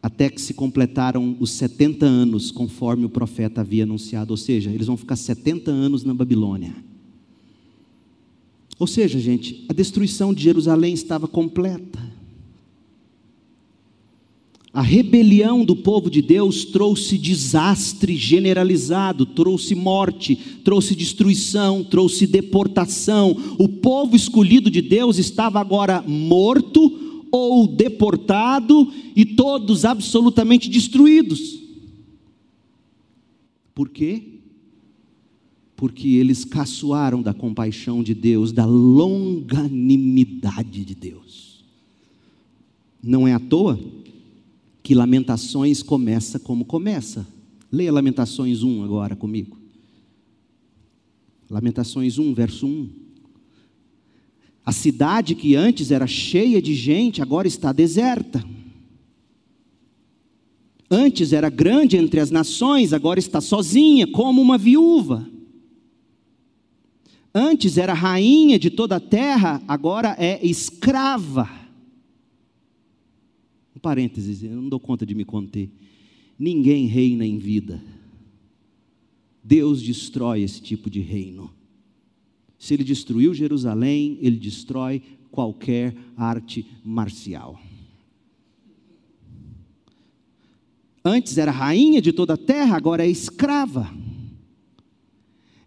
[0.00, 4.86] até que se completaram os 70 anos, conforme o profeta havia anunciado, ou seja, eles
[4.86, 6.76] vão ficar 70 anos na Babilônia.
[8.78, 12.13] Ou seja, gente, a destruição de Jerusalém estava completa.
[14.74, 23.36] A rebelião do povo de Deus trouxe desastre generalizado, trouxe morte, trouxe destruição, trouxe deportação.
[23.56, 31.60] O povo escolhido de Deus estava agora morto ou deportado e todos absolutamente destruídos.
[33.76, 34.24] Por quê?
[35.76, 41.62] Porque eles caçoaram da compaixão de Deus, da longanimidade de Deus.
[43.00, 43.78] Não é à toa
[44.84, 47.26] que Lamentações começa como começa.
[47.72, 49.56] Leia Lamentações 1 agora comigo.
[51.48, 52.90] Lamentações 1, verso 1.
[54.62, 58.44] A cidade que antes era cheia de gente, agora está deserta.
[60.90, 65.26] Antes era grande entre as nações, agora está sozinha, como uma viúva.
[67.34, 71.63] Antes era rainha de toda a terra, agora é escrava
[73.84, 75.70] parênteses, eu não dou conta de me conter.
[76.38, 77.84] Ninguém reina em vida.
[79.42, 81.52] Deus destrói esse tipo de reino.
[82.58, 87.60] Se ele destruiu Jerusalém, ele destrói qualquer arte marcial.
[91.04, 93.94] Antes era rainha de toda a terra, agora é escrava.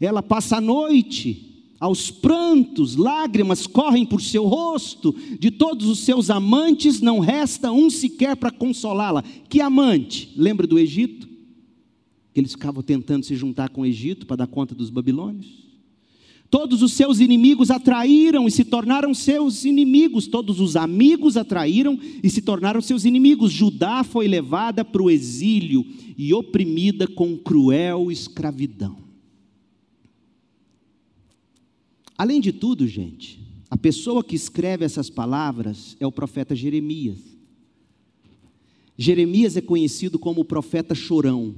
[0.02, 1.47] Ela passa a noite
[1.80, 7.90] aos prantos, lágrimas correm por seu rosto, de todos os seus amantes não resta um
[7.90, 9.24] sequer para consolá-la.
[9.48, 10.34] Que amante?
[10.36, 11.28] Lembra do Egito?
[12.34, 15.68] Que eles ficavam tentando se juntar com o Egito para dar conta dos babilônios.
[16.50, 22.30] Todos os seus inimigos atraíram e se tornaram seus inimigos, todos os amigos atraíram e
[22.30, 23.52] se tornaram seus inimigos.
[23.52, 25.86] Judá foi levada para o exílio
[26.18, 29.07] e oprimida com cruel escravidão.
[32.18, 33.40] Além de tudo, gente,
[33.70, 37.20] a pessoa que escreve essas palavras é o profeta Jeremias.
[38.98, 41.54] Jeremias é conhecido como o profeta chorão,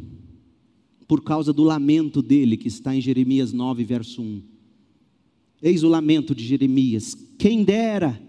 [1.07, 4.41] por causa do lamento dele, que está em Jeremias 9, verso 1.
[5.61, 8.21] Eis o lamento de Jeremias: quem dera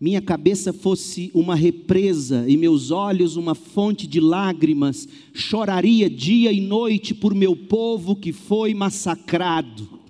[0.00, 6.60] minha cabeça fosse uma represa e meus olhos uma fonte de lágrimas, choraria dia e
[6.60, 10.01] noite por meu povo que foi massacrado.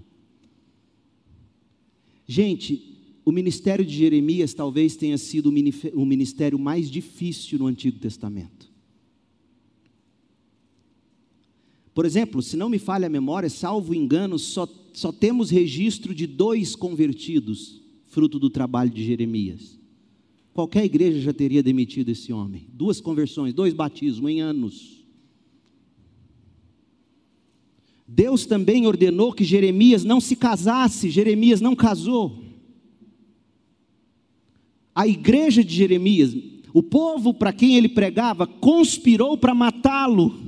[2.26, 2.92] Gente,
[3.24, 5.52] o ministério de Jeremias talvez tenha sido
[5.94, 8.70] o ministério mais difícil no Antigo Testamento.
[11.94, 16.26] Por exemplo, se não me falha a memória, salvo engano, só, só temos registro de
[16.26, 19.78] dois convertidos, fruto do trabalho de Jeremias.
[20.54, 22.66] Qualquer igreja já teria demitido esse homem.
[22.72, 25.01] Duas conversões, dois batismos em anos.
[28.14, 32.44] Deus também ordenou que Jeremias não se casasse, Jeremias não casou.
[34.94, 36.36] A igreja de Jeremias,
[36.74, 40.38] o povo para quem ele pregava, conspirou para matá-lo.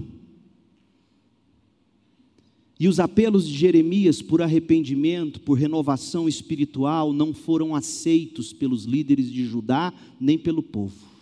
[2.79, 9.33] E os apelos de Jeremias por arrependimento, por renovação espiritual, não foram aceitos pelos líderes
[9.33, 9.91] de Judá,
[10.21, 11.14] nem pelo povo.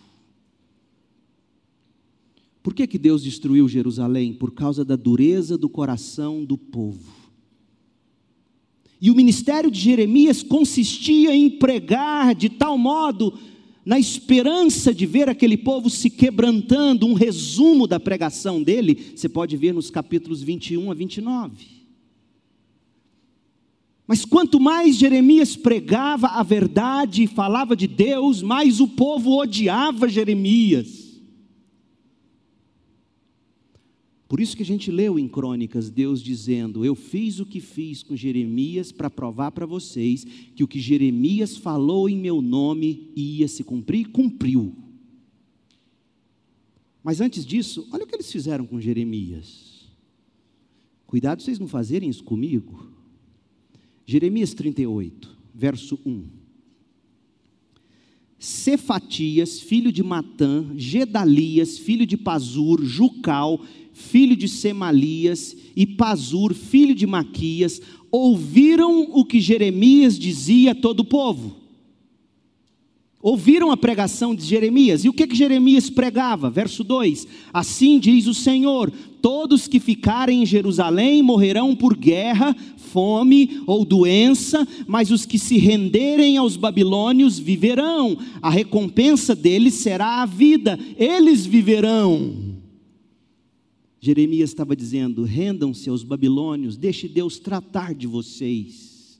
[2.63, 4.33] Por que, que Deus destruiu Jerusalém?
[4.33, 7.11] Por causa da dureza do coração do povo.
[9.01, 13.37] E o ministério de Jeremias consistia em pregar de tal modo,
[13.85, 19.57] na esperança de ver aquele povo se quebrantando, um resumo da pregação dele, você pode
[19.57, 21.65] ver nos capítulos 21 a 29.
[24.07, 30.07] Mas quanto mais Jeremias pregava a verdade e falava de Deus, mais o povo odiava
[30.07, 31.02] Jeremias.
[34.33, 38.01] Por isso que a gente leu em Crônicas Deus dizendo: Eu fiz o que fiz
[38.01, 40.25] com Jeremias para provar para vocês
[40.55, 44.73] que o que Jeremias falou em meu nome ia se cumprir, cumpriu.
[47.03, 49.87] Mas antes disso, olha o que eles fizeram com Jeremias.
[51.05, 52.87] Cuidado vocês não fazerem isso comigo.
[54.03, 56.25] Jeremias 38, verso 1.
[58.39, 63.61] Cefatias, filho de Matã, Gedalias, filho de Pazur, Jucal,
[63.93, 67.81] filho de Semalias, e Pazur, filho de Maquias,
[68.11, 71.63] ouviram o que Jeremias dizia a todo o povo.
[73.23, 76.49] Ouviram a pregação de Jeremias, e o que, que Jeremias pregava?
[76.49, 78.91] Verso 2: Assim diz o Senhor:
[79.21, 85.57] Todos que ficarem em Jerusalém morrerão por guerra, fome ou doença, mas os que se
[85.57, 92.52] renderem aos babilônios viverão, a recompensa deles será a vida, eles viverão.
[94.03, 99.17] Jeremias estava dizendo: rendam-se aos babilônios, deixe Deus tratar de vocês.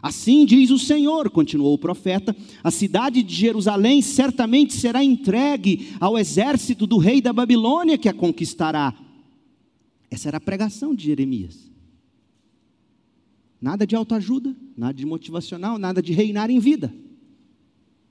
[0.00, 6.16] Assim diz o Senhor, continuou o profeta: a cidade de Jerusalém certamente será entregue ao
[6.16, 8.94] exército do rei da Babilônia que a conquistará.
[10.08, 11.68] Essa era a pregação de Jeremias.
[13.60, 16.94] Nada de autoajuda, nada de motivacional, nada de reinar em vida,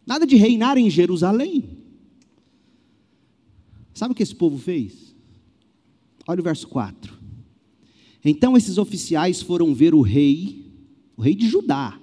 [0.05, 1.77] nada de reinar em Jerusalém.
[3.93, 5.08] Sabe o que esse povo fez?
[6.27, 7.17] Olha o verso 4.
[8.23, 10.69] Então esses oficiais foram ver o rei
[11.19, 11.99] o rei de Judá,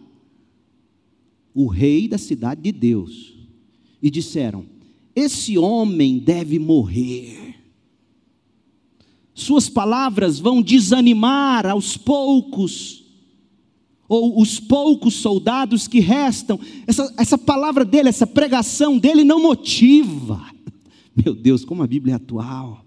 [1.54, 3.32] o rei da cidade de Deus,
[4.02, 4.66] e disseram:
[5.14, 7.54] Esse homem deve morrer.
[9.32, 13.06] Suas palavras vão desanimar aos poucos,
[14.06, 16.60] ou os poucos soldados que restam.
[16.86, 20.44] Essa, essa palavra dele, essa pregação dele não motiva.
[21.24, 22.84] Meu Deus, como a Bíblia é atual.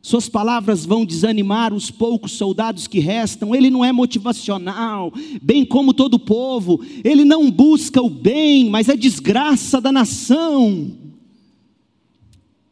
[0.00, 3.54] Suas palavras vão desanimar os poucos soldados que restam.
[3.54, 6.80] Ele não é motivacional, bem como todo o povo.
[7.04, 10.92] Ele não busca o bem, mas a desgraça da nação.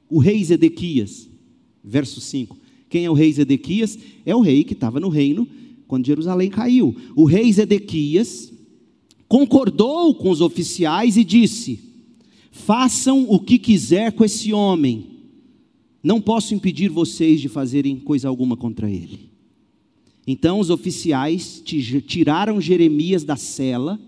[0.09, 1.29] O rei Zedequias,
[1.83, 2.57] verso 5.
[2.89, 3.99] Quem é o rei Zedequias?
[4.25, 5.49] É o rei que estava no reino
[5.89, 6.95] quando Jerusalém caiu.
[7.17, 8.53] O rei Zedequias
[9.29, 11.81] concordou com os oficiais e disse:
[12.53, 15.16] Façam o que quiser com esse homem
[16.07, 19.29] não posso impedir vocês de fazerem coisa alguma contra ele.
[20.25, 23.99] Então os oficiais tiraram Jeremias da cela,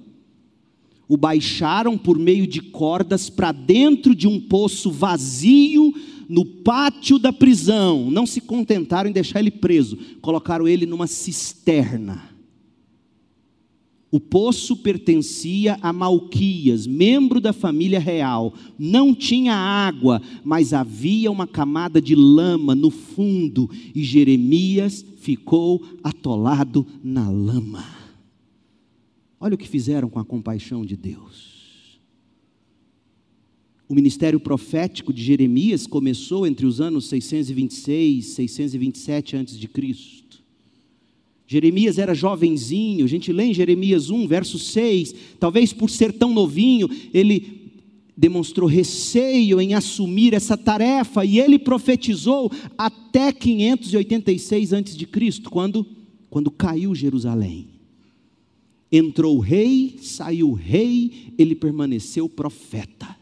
[1.09, 5.93] o baixaram por meio de cordas para dentro de um poço vazio
[6.29, 8.09] no pátio da prisão.
[8.13, 12.31] Não se contentaram em deixar ele preso, colocaram ele numa cisterna.
[14.11, 18.55] O poço pertencia a Malquias, membro da família real.
[18.79, 26.87] Não tinha água, mas havia uma camada de lama no fundo, e Jeremias ficou atolado
[27.05, 27.85] na lama.
[29.39, 31.59] Olha o que fizeram com a compaixão de Deus.
[33.89, 39.69] O ministério profético de Jeremias começou entre os anos 626 e 627 a.C.
[41.51, 46.35] Jeremias era jovenzinho, a gente lê em Jeremias 1, verso 6, talvez por ser tão
[46.35, 47.73] novinho, ele
[48.15, 55.87] demonstrou receio em assumir essa tarefa e ele profetizou até 586 a.C., quando,
[56.29, 57.69] quando caiu Jerusalém.
[58.93, 63.17] Entrou o rei, saiu o rei, ele permaneceu profeta.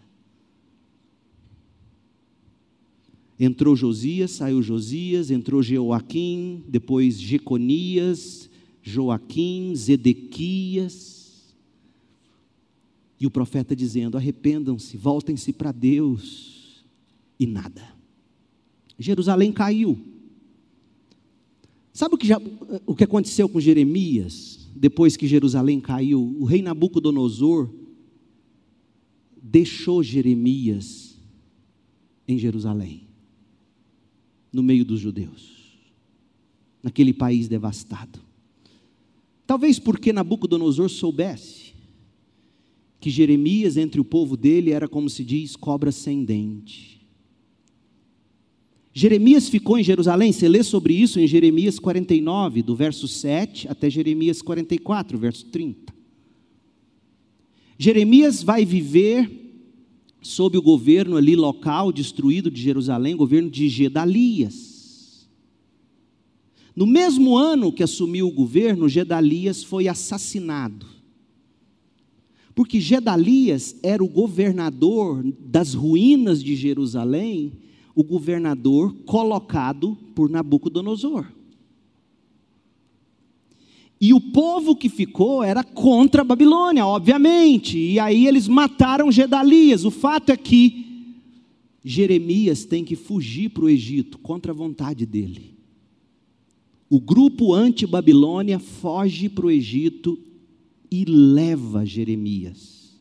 [3.39, 8.49] Entrou Josias, saiu Josias, entrou Jeoaquim, depois Jeconias,
[8.83, 11.55] Joaquim, Zedequias.
[13.21, 16.85] E o profeta dizendo: arrependam-se, voltem-se para Deus.
[17.39, 17.83] E nada.
[18.99, 19.99] Jerusalém caiu.
[21.93, 22.41] Sabe o que, já,
[22.87, 26.37] o que aconteceu com Jeremias, depois que Jerusalém caiu?
[26.39, 27.71] O rei Nabucodonosor
[29.43, 31.19] deixou Jeremias
[32.27, 33.06] em Jerusalém
[34.57, 35.77] no meio dos judeus,
[36.83, 38.19] naquele país devastado.
[39.47, 41.75] Talvez porque Nabucodonosor soubesse
[42.99, 47.07] que Jeremias, entre o povo dele, era como se diz, cobra sem dente.
[48.95, 53.91] Jeremias ficou em Jerusalém, você lê sobre isso em Jeremias 49, do verso 7 até
[53.91, 55.95] Jeremias 44, verso 30.
[57.79, 59.46] Jeremias vai viver
[60.27, 65.29] sob o governo ali local destruído de Jerusalém, governo de Gedalias.
[66.75, 70.85] No mesmo ano que assumiu o governo, Gedalias foi assassinado.
[72.57, 77.53] Porque Gedalias era o governador das ruínas de Jerusalém,
[77.95, 81.36] o governador colocado por Nabucodonosor.
[84.01, 87.79] E o povo que ficou era contra a Babilônia, obviamente.
[87.79, 89.85] E aí eles mataram Gedalias.
[89.85, 90.85] O fato é que
[91.83, 95.57] Jeremias tem que fugir para o Egito contra a vontade dele.
[96.91, 100.19] O grupo anti-Babilônia foge para o Egito
[100.91, 103.01] e leva Jeremias.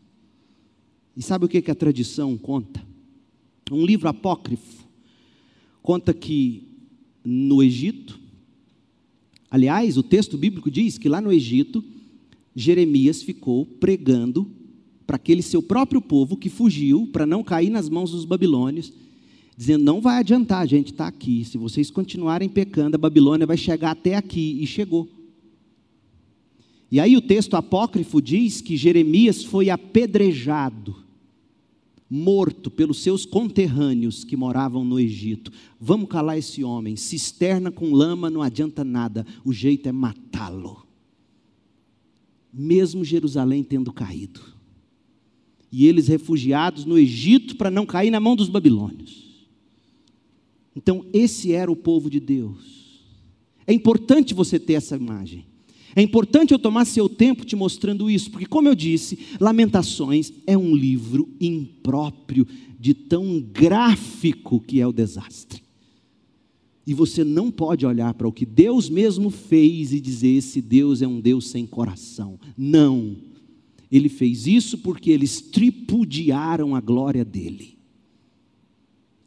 [1.15, 2.85] E sabe o que, que a tradição conta?
[3.71, 4.85] Um livro apócrifo
[5.81, 6.67] conta que
[7.23, 8.19] no Egito,
[9.49, 11.83] Aliás, o texto bíblico diz que lá no Egito,
[12.55, 14.49] Jeremias ficou pregando
[15.05, 18.91] para aquele seu próprio povo que fugiu para não cair nas mãos dos babilônios,
[19.55, 21.45] dizendo: não vai adiantar, a gente está aqui.
[21.45, 24.57] Se vocês continuarem pecando, a Babilônia vai chegar até aqui.
[24.61, 25.09] E chegou.
[26.91, 31.04] E aí o texto apócrifo diz que Jeremias foi apedrejado
[32.09, 35.51] morto pelos seus conterrâneos que moravam no Egito.
[35.79, 36.95] Vamos calar esse homem.
[36.95, 40.85] Cisterna com lama não adianta nada, o jeito é matá-lo.
[42.57, 44.39] mesmo Jerusalém tendo caído.
[45.69, 49.45] E eles refugiados no Egito para não cair na mão dos babilônios.
[50.73, 53.03] Então, esse era o povo de Deus.
[53.67, 55.45] É importante você ter essa imagem.
[55.95, 60.57] É importante eu tomar seu tempo te mostrando isso, porque, como eu disse, Lamentações é
[60.57, 62.45] um livro impróprio
[62.77, 65.63] de tão gráfico que é o desastre.
[66.85, 71.01] E você não pode olhar para o que Deus mesmo fez e dizer: esse Deus
[71.01, 72.37] é um Deus sem coração.
[72.57, 73.15] Não.
[73.89, 77.77] Ele fez isso porque eles tripudiaram a glória dele.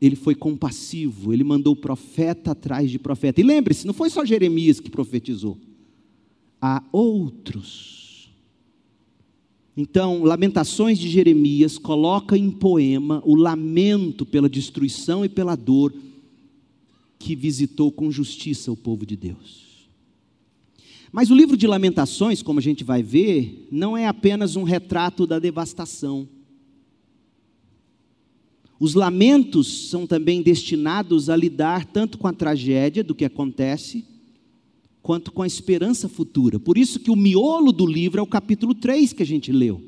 [0.01, 3.41] Ele foi compassivo, ele mandou profeta atrás de profeta.
[3.41, 5.59] E lembre-se, não foi só Jeremias que profetizou
[6.61, 8.31] a outros.
[9.77, 15.95] Então, Lamentações de Jeremias coloca em poema o lamento pela destruição e pela dor
[17.19, 19.69] que visitou com justiça o povo de Deus.
[21.13, 25.27] Mas o livro de Lamentações, como a gente vai ver, não é apenas um retrato
[25.27, 26.29] da devastação.
[28.81, 34.05] Os lamentos são também destinados a lidar tanto com a tragédia do que acontece,
[35.09, 36.61] quanto com a esperança futura.
[36.61, 39.83] Por isso que o miolo do livro é o capítulo 3 que a gente leu.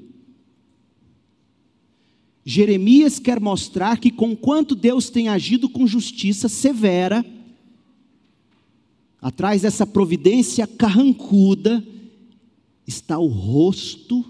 [2.43, 7.23] Jeremias quer mostrar que, conquanto Deus tem agido com justiça severa,
[9.21, 11.87] atrás dessa providência carrancuda,
[12.87, 14.25] está o rosto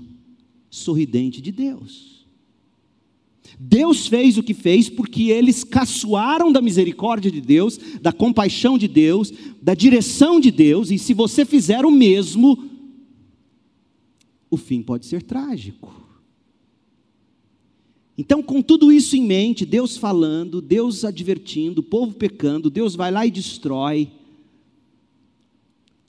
[0.68, 2.19] sorridente de Deus.
[3.62, 8.88] Deus fez o que fez porque eles caçoaram da misericórdia de Deus, da compaixão de
[8.88, 9.30] Deus,
[9.60, 12.70] da direção de Deus, e se você fizer o mesmo,
[14.48, 15.94] o fim pode ser trágico.
[18.16, 23.10] Então, com tudo isso em mente, Deus falando, Deus advertindo, o povo pecando, Deus vai
[23.10, 24.10] lá e destrói.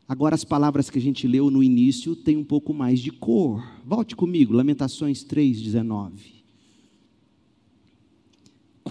[0.07, 3.61] Agora, as palavras que a gente leu no início têm um pouco mais de cor.
[3.85, 6.40] Volte comigo, Lamentações 3,19.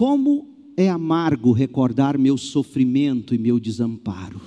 [0.01, 4.41] Como é amargo recordar meu sofrimento e meu desamparo.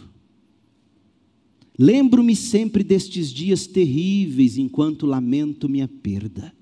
[1.79, 6.53] Lembro-me sempre destes dias terríveis enquanto lamento minha perda.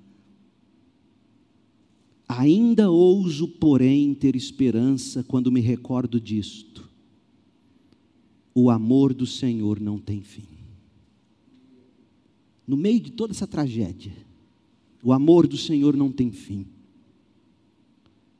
[2.28, 6.86] Ainda ouso, porém, ter esperança quando me recordo disto.
[8.54, 10.44] O amor do Senhor não tem fim.
[12.66, 14.12] No meio de toda essa tragédia,
[15.02, 16.66] o amor do Senhor não tem fim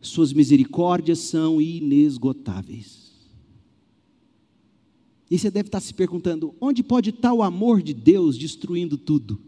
[0.03, 3.13] suas misericórdias são inesgotáveis.
[5.31, 9.41] E você deve estar se perguntando: onde pode estar o amor de Deus destruindo tudo?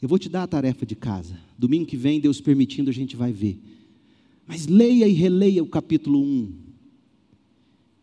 [0.00, 1.38] Eu vou te dar a tarefa de casa.
[1.56, 3.58] Domingo que vem, Deus permitindo, a gente vai ver.
[4.46, 6.52] Mas leia e releia o capítulo 1.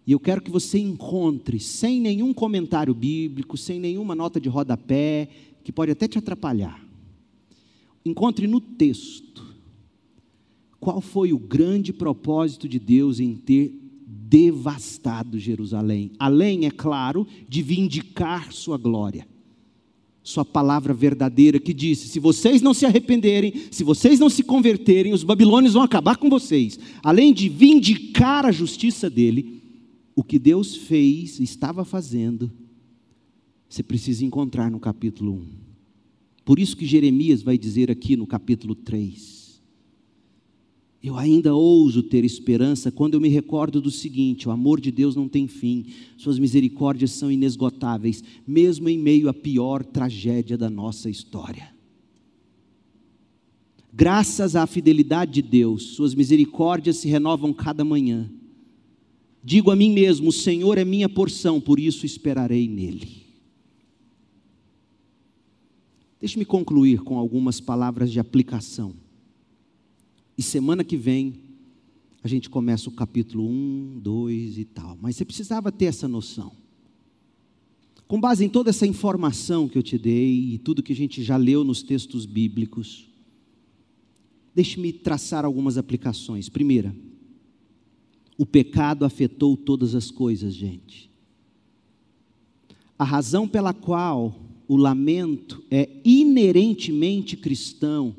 [0.05, 5.29] E eu quero que você encontre, sem nenhum comentário bíblico, sem nenhuma nota de rodapé,
[5.63, 6.83] que pode até te atrapalhar.
[8.05, 9.32] Encontre no texto
[10.83, 13.73] qual foi o grande propósito de Deus em ter
[14.05, 16.11] devastado Jerusalém?
[16.19, 19.25] Além, é claro, de vindicar sua glória.
[20.21, 25.13] Sua palavra verdadeira que disse: se vocês não se arrependerem, se vocês não se converterem,
[25.13, 26.77] os babilônios vão acabar com vocês.
[27.01, 29.61] Além de vindicar a justiça dele,
[30.13, 32.51] o que Deus fez, estava fazendo,
[33.69, 35.45] você precisa encontrar no capítulo 1.
[36.43, 39.32] Por isso que Jeremias vai dizer aqui no capítulo 3:
[41.03, 45.17] eu ainda ouso ter esperança quando eu me recordo do seguinte: o amor de Deus
[45.17, 51.09] não tem fim, suas misericórdias são inesgotáveis, mesmo em meio à pior tragédia da nossa
[51.09, 51.73] história.
[53.91, 58.31] Graças à fidelidade de Deus, suas misericórdias se renovam cada manhã.
[59.43, 63.23] Digo a mim mesmo: o Senhor é minha porção, por isso esperarei nele.
[66.17, 69.02] Deixe-me concluir com algumas palavras de aplicação.
[70.37, 71.35] E semana que vem
[72.23, 74.97] a gente começa o capítulo 1, 2 e tal.
[75.01, 76.53] Mas você precisava ter essa noção.
[78.07, 81.21] Com base em toda essa informação que eu te dei e tudo que a gente
[81.21, 83.09] já leu nos textos bíblicos,
[84.55, 86.47] deixe-me traçar algumas aplicações.
[86.47, 86.95] Primeira,
[88.37, 91.11] o pecado afetou todas as coisas, gente.
[92.97, 94.33] A razão pela qual
[94.65, 98.15] o lamento é inerentemente cristão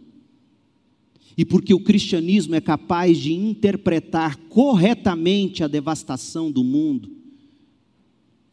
[1.36, 7.10] e porque o cristianismo é capaz de interpretar corretamente a devastação do mundo,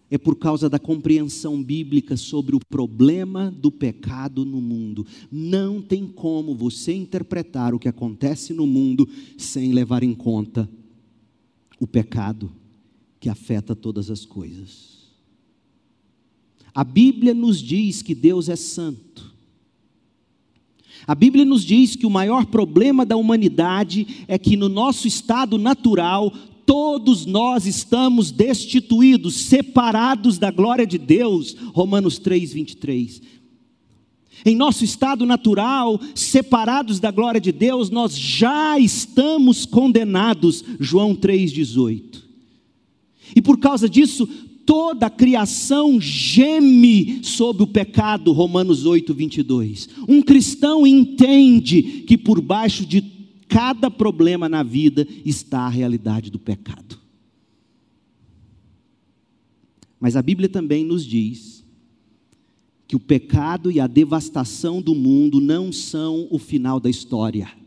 [0.10, 5.06] é por causa da compreensão bíblica sobre o problema do pecado no mundo.
[5.32, 9.08] Não tem como você interpretar o que acontece no mundo
[9.38, 10.70] sem levar em conta
[11.80, 12.52] o pecado
[13.22, 15.02] que afeta todas as coisas.
[16.74, 19.31] A Bíblia nos diz que Deus é santo.
[21.08, 25.58] A Bíblia nos diz que o maior problema da humanidade é que no nosso estado
[25.58, 26.32] natural
[26.66, 31.56] todos nós estamos destituídos, separados da glória de Deus.
[31.74, 33.22] Romanos 3, 23.
[34.46, 40.64] Em nosso estado natural, separados da glória de Deus, nós já estamos condenados.
[40.80, 42.22] João 3,18.
[43.36, 44.28] E por causa disso,
[44.72, 49.90] toda a criação geme sob o pecado, Romanos 8, 22.
[50.08, 53.02] Um cristão entende que por baixo de
[53.50, 56.98] cada problema na vida está a realidade do pecado.
[60.00, 61.66] Mas a Bíblia também nos diz
[62.88, 67.61] que o pecado e a devastação do mundo não são o final da história.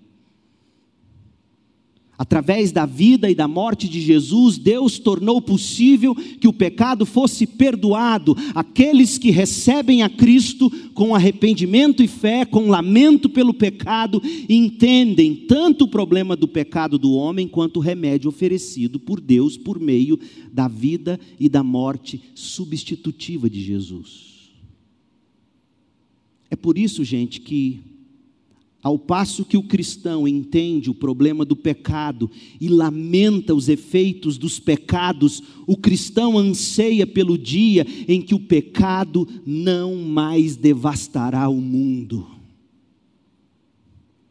[2.16, 7.44] Através da vida e da morte de Jesus, Deus tornou possível que o pecado fosse
[7.44, 8.36] perdoado.
[8.54, 15.84] Aqueles que recebem a Cristo com arrependimento e fé, com lamento pelo pecado, entendem tanto
[15.84, 20.18] o problema do pecado do homem quanto o remédio oferecido por Deus por meio
[20.52, 24.52] da vida e da morte substitutiva de Jesus.
[26.48, 27.93] É por isso, gente, que
[28.84, 32.30] ao passo que o cristão entende o problema do pecado
[32.60, 39.26] e lamenta os efeitos dos pecados, o cristão anseia pelo dia em que o pecado
[39.46, 42.26] não mais devastará o mundo.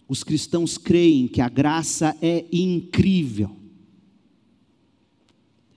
[0.08, 3.50] Os cristãos creem que a graça é incrível.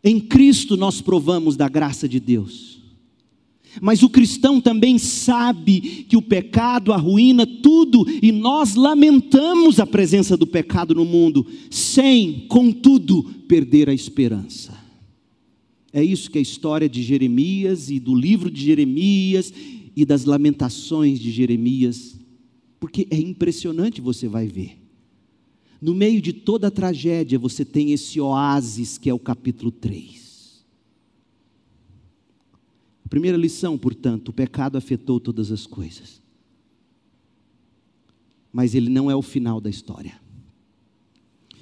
[0.05, 2.86] Em Cristo nós provamos da graça de Deus.
[3.81, 10.37] Mas o cristão também sabe que o pecado arruína tudo e nós lamentamos a presença
[10.37, 14.77] do pecado no mundo, sem, contudo, perder a esperança.
[15.93, 19.53] É isso que a história de Jeremias e do livro de Jeremias
[19.97, 22.16] e das lamentações de Jeremias,
[22.79, 24.79] porque é impressionante você vai ver.
[25.81, 30.26] No meio de toda a tragédia, você tem esse oásis que é o capítulo 3.
[33.09, 36.23] Primeira lição, portanto, o pecado afetou todas as coisas.
[38.53, 40.21] Mas ele não é o final da história.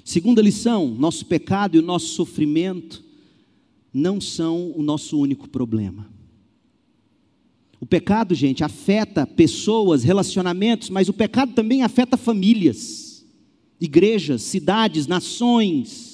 [0.04, 3.02] Segunda lição, nosso pecado e o nosso sofrimento
[3.92, 6.12] não são o nosso único problema.
[7.80, 13.26] O pecado, gente, afeta pessoas, relacionamentos, mas o pecado também afeta famílias,
[13.80, 16.13] igrejas, cidades, nações.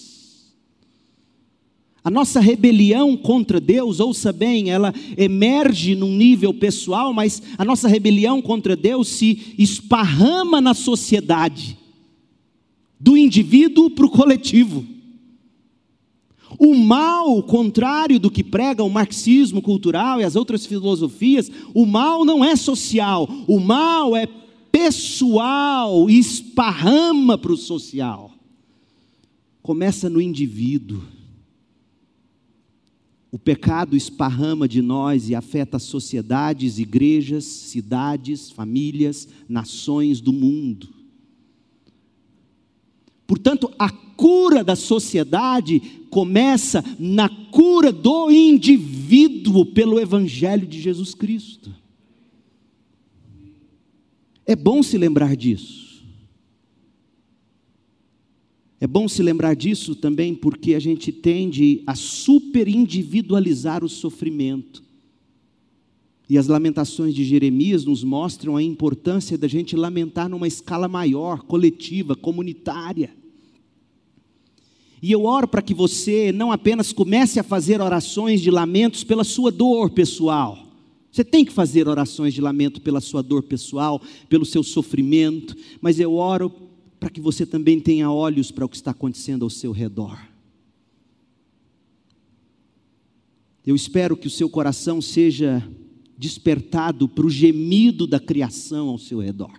[2.02, 7.88] A nossa rebelião contra Deus, ouça bem, ela emerge num nível pessoal, mas a nossa
[7.88, 11.76] rebelião contra Deus se esparrama na sociedade,
[12.98, 14.84] do indivíduo para o coletivo.
[16.58, 22.24] O mal, contrário do que prega o marxismo cultural e as outras filosofias, o mal
[22.24, 24.26] não é social, o mal é
[24.72, 28.30] pessoal e esparrama para o social.
[29.62, 31.02] Começa no indivíduo
[33.32, 40.88] o pecado esparrama de nós e afeta sociedades, igrejas, cidades, famílias, nações do mundo.
[43.26, 51.72] Portanto, a cura da sociedade começa na cura do indivíduo pelo Evangelho de Jesus Cristo.
[54.44, 55.79] É bom se lembrar disso.
[58.80, 64.82] É bom se lembrar disso também porque a gente tende a superindividualizar o sofrimento.
[66.26, 71.42] E as lamentações de Jeremias nos mostram a importância da gente lamentar numa escala maior,
[71.42, 73.10] coletiva, comunitária.
[75.02, 79.24] E eu oro para que você não apenas comece a fazer orações de lamentos pela
[79.24, 80.66] sua dor pessoal.
[81.10, 85.98] Você tem que fazer orações de lamento pela sua dor pessoal, pelo seu sofrimento, mas
[85.98, 86.69] eu oro
[87.00, 90.20] para que você também tenha olhos para o que está acontecendo ao seu redor.
[93.66, 95.66] Eu espero que o seu coração seja
[96.18, 99.58] despertado para o gemido da criação ao seu redor.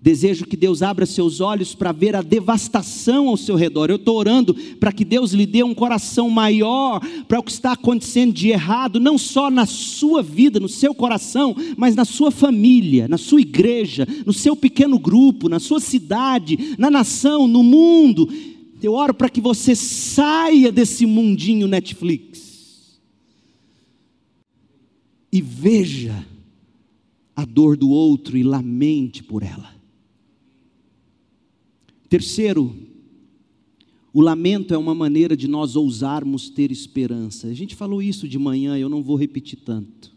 [0.00, 3.90] Desejo que Deus abra seus olhos para ver a devastação ao seu redor.
[3.90, 7.72] Eu estou orando para que Deus lhe dê um coração maior para o que está
[7.72, 13.08] acontecendo de errado, não só na sua vida, no seu coração, mas na sua família,
[13.08, 18.28] na sua igreja, no seu pequeno grupo, na sua cidade, na nação, no mundo.
[18.80, 23.00] Eu oro para que você saia desse mundinho Netflix
[25.32, 26.24] e veja
[27.34, 29.77] a dor do outro e lamente por ela.
[32.08, 32.74] Terceiro,
[34.12, 37.46] O lamento é uma maneira de nós ousarmos ter esperança.
[37.46, 40.12] A gente falou isso de manhã, eu não vou repetir tanto.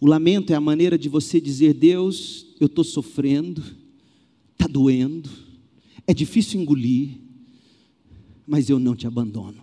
[0.00, 3.62] O lamento é a maneira de você dizer: Deus, eu estou sofrendo,
[4.52, 5.30] está doendo,
[6.06, 7.18] é difícil engolir,
[8.46, 9.62] mas eu não te abandono.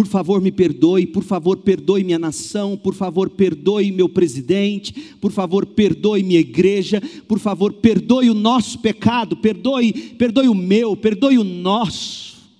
[0.00, 5.30] Por favor, me perdoe, por favor, perdoe minha nação, por favor, perdoe meu presidente, por
[5.30, 11.36] favor, perdoe minha igreja, por favor, perdoe o nosso pecado, perdoe, perdoe o meu, perdoe
[11.36, 12.50] o nosso.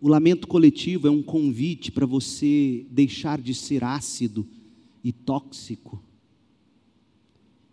[0.00, 4.46] O lamento coletivo é um convite para você deixar de ser ácido
[5.02, 6.00] e tóxico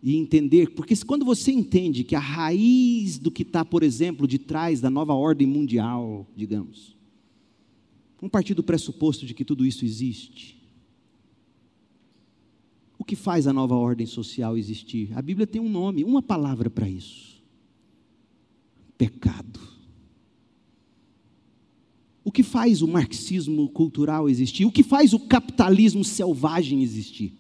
[0.02, 4.38] e entender, porque quando você entende que a raiz do que está, por exemplo, de
[4.38, 6.96] trás da nova ordem mundial, digamos,
[8.20, 10.58] vamos partir do pressuposto de que tudo isso existe.
[13.00, 15.10] O que faz a nova ordem social existir?
[15.16, 17.42] A Bíblia tem um nome, uma palavra para isso:
[18.98, 19.60] pecado.
[22.24, 24.66] O que faz o marxismo cultural existir?
[24.66, 27.34] O que faz o capitalismo selvagem existir?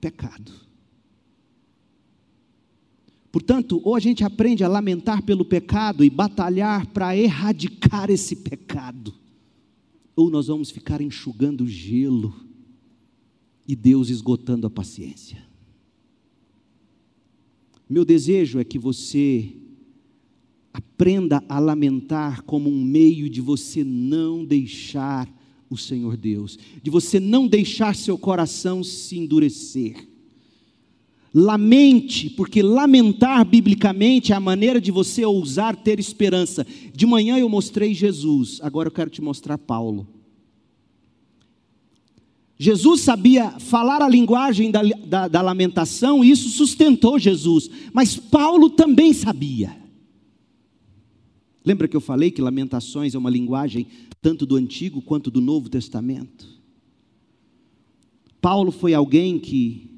[0.00, 0.52] Pecado.
[3.30, 9.14] Portanto, ou a gente aprende a lamentar pelo pecado e batalhar para erradicar esse pecado,
[10.16, 12.34] ou nós vamos ficar enxugando gelo
[13.66, 15.48] e Deus esgotando a paciência.
[17.88, 19.52] Meu desejo é que você
[20.72, 25.28] aprenda a lamentar como um meio de você não deixar
[25.70, 30.08] o Senhor Deus, de você não deixar seu coração se endurecer.
[31.32, 36.66] Lamente, porque lamentar biblicamente é a maneira de você ousar ter esperança.
[36.92, 40.08] De manhã eu mostrei Jesus, agora eu quero te mostrar Paulo.
[42.58, 48.68] Jesus sabia falar a linguagem da, da, da lamentação e isso sustentou Jesus, mas Paulo
[48.68, 49.74] também sabia.
[51.64, 53.86] Lembra que eu falei que lamentações é uma linguagem
[54.20, 56.48] tanto do Antigo quanto do Novo Testamento?
[58.40, 59.90] Paulo foi alguém que,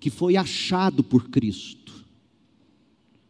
[0.00, 1.78] que foi achado por Cristo.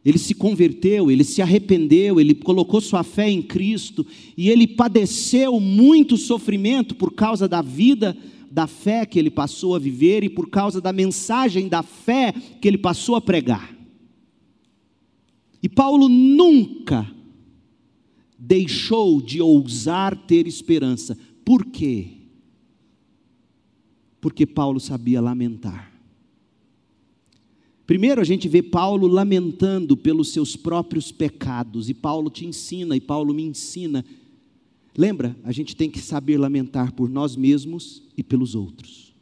[0.03, 4.05] Ele se converteu, ele se arrependeu, ele colocou sua fé em Cristo
[4.35, 8.17] e ele padeceu muito sofrimento por causa da vida
[8.49, 12.67] da fé que ele passou a viver e por causa da mensagem da fé que
[12.67, 13.75] ele passou a pregar.
[15.61, 17.18] E Paulo nunca
[18.49, 21.15] deixou de ousar ter esperança.
[21.45, 22.13] Por quê?
[24.19, 25.93] Porque Paulo sabia lamentar.
[27.85, 32.99] Primeiro a gente vê Paulo lamentando pelos seus próprios pecados, e Paulo te ensina, e
[32.99, 34.03] Paulo me ensina.
[34.97, 35.37] Lembra?
[35.43, 39.13] A gente tem que saber lamentar por nós mesmos e pelos outros.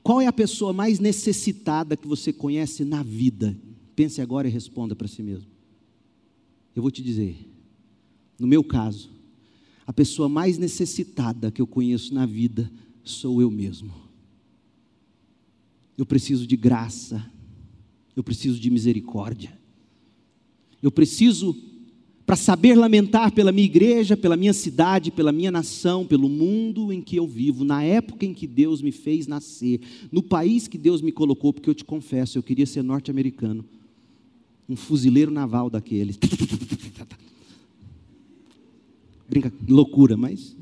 [0.00, 3.56] Qual é a pessoa mais necessitada que você conhece na vida?
[3.96, 5.55] Pense agora e responda para si mesmo.
[6.76, 7.38] Eu vou te dizer,
[8.38, 9.08] no meu caso,
[9.86, 12.70] a pessoa mais necessitada que eu conheço na vida
[13.02, 13.94] sou eu mesmo.
[15.96, 17.24] Eu preciso de graça,
[18.14, 19.58] eu preciso de misericórdia,
[20.82, 21.56] eu preciso,
[22.26, 27.00] para saber lamentar pela minha igreja, pela minha cidade, pela minha nação, pelo mundo em
[27.00, 29.80] que eu vivo, na época em que Deus me fez nascer,
[30.12, 33.64] no país que Deus me colocou, porque eu te confesso, eu queria ser norte-americano
[34.68, 36.18] um fuzileiro naval daqueles.
[39.28, 40.56] Brinca, loucura, mas.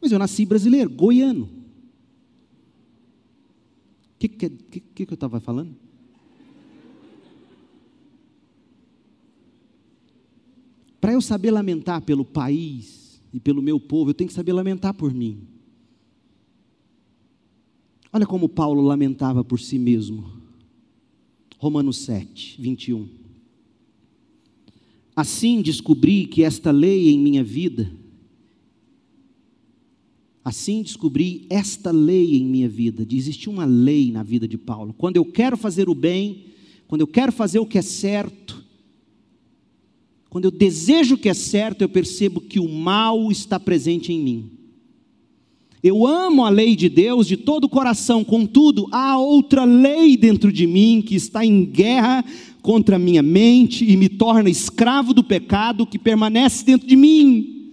[0.00, 1.44] Mas eu nasci brasileiro, goiano.
[4.14, 5.74] O que, que, que, que eu estava falando?
[11.00, 14.94] Para eu saber lamentar pelo país e pelo meu povo, eu tenho que saber lamentar
[14.94, 15.46] por mim.
[18.12, 20.35] Olha como Paulo lamentava por si mesmo.
[21.58, 23.08] Romanos 7, 21.
[25.14, 27.90] Assim descobri que esta lei em minha vida,
[30.44, 34.92] assim descobri esta lei em minha vida, de existir uma lei na vida de Paulo.
[34.92, 36.44] Quando eu quero fazer o bem,
[36.86, 38.64] quando eu quero fazer o que é certo,
[40.28, 44.20] quando eu desejo o que é certo, eu percebo que o mal está presente em
[44.20, 44.50] mim.
[45.82, 50.52] Eu amo a lei de Deus de todo o coração, contudo, há outra lei dentro
[50.52, 52.24] de mim que está em guerra
[52.62, 57.70] contra a minha mente e me torna escravo do pecado que permanece dentro de mim.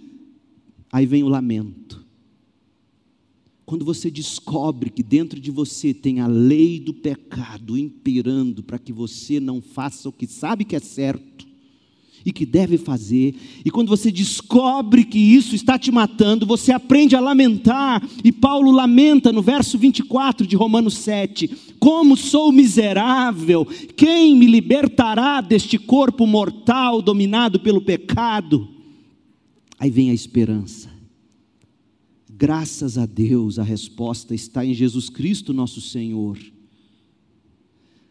[0.92, 2.04] Aí vem o lamento.
[3.66, 8.92] Quando você descobre que dentro de você tem a lei do pecado imperando para que
[8.92, 11.46] você não faça o que sabe que é certo,
[12.24, 13.34] e que deve fazer.
[13.64, 18.02] E quando você descobre que isso está te matando, você aprende a lamentar.
[18.22, 23.66] E Paulo lamenta no verso 24 de Romanos 7: Como sou miserável,
[23.96, 28.68] quem me libertará deste corpo mortal dominado pelo pecado?
[29.78, 30.94] Aí vem a esperança.
[32.36, 36.38] Graças a Deus, a resposta está em Jesus Cristo, nosso Senhor.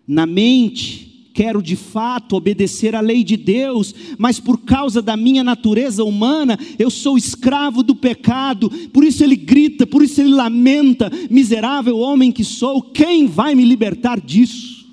[0.07, 5.43] Na mente, quero de fato obedecer à lei de Deus, mas por causa da minha
[5.43, 8.69] natureza humana, eu sou escravo do pecado.
[8.89, 13.65] Por isso ele grita, por isso ele lamenta: miserável homem que sou, quem vai me
[13.65, 14.83] libertar disso?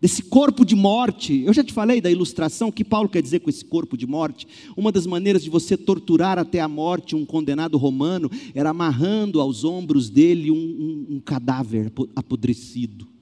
[0.00, 1.44] Desse corpo de morte.
[1.46, 4.46] Eu já te falei da ilustração que Paulo quer dizer com esse corpo de morte.
[4.76, 9.64] Uma das maneiras de você torturar até a morte um condenado romano era amarrando aos
[9.64, 13.13] ombros dele um, um, um cadáver apodrecido.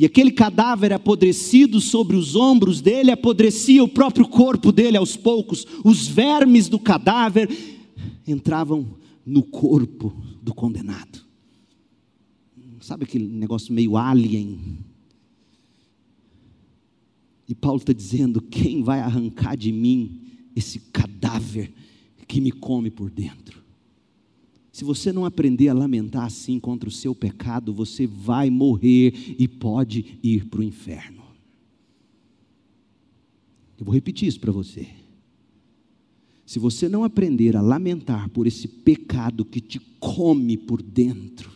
[0.00, 5.66] E aquele cadáver apodrecido sobre os ombros dele apodrecia o próprio corpo dele aos poucos.
[5.84, 7.50] Os vermes do cadáver
[8.26, 8.96] entravam
[9.26, 11.22] no corpo do condenado.
[12.80, 14.78] Sabe aquele negócio meio alien?
[17.46, 20.22] E Paulo está dizendo: quem vai arrancar de mim
[20.56, 21.70] esse cadáver
[22.26, 23.59] que me come por dentro?
[24.72, 29.48] Se você não aprender a lamentar assim contra o seu pecado, você vai morrer e
[29.48, 31.22] pode ir para o inferno.
[33.78, 34.86] Eu vou repetir isso para você.
[36.46, 41.50] Se você não aprender a lamentar por esse pecado que te come por dentro,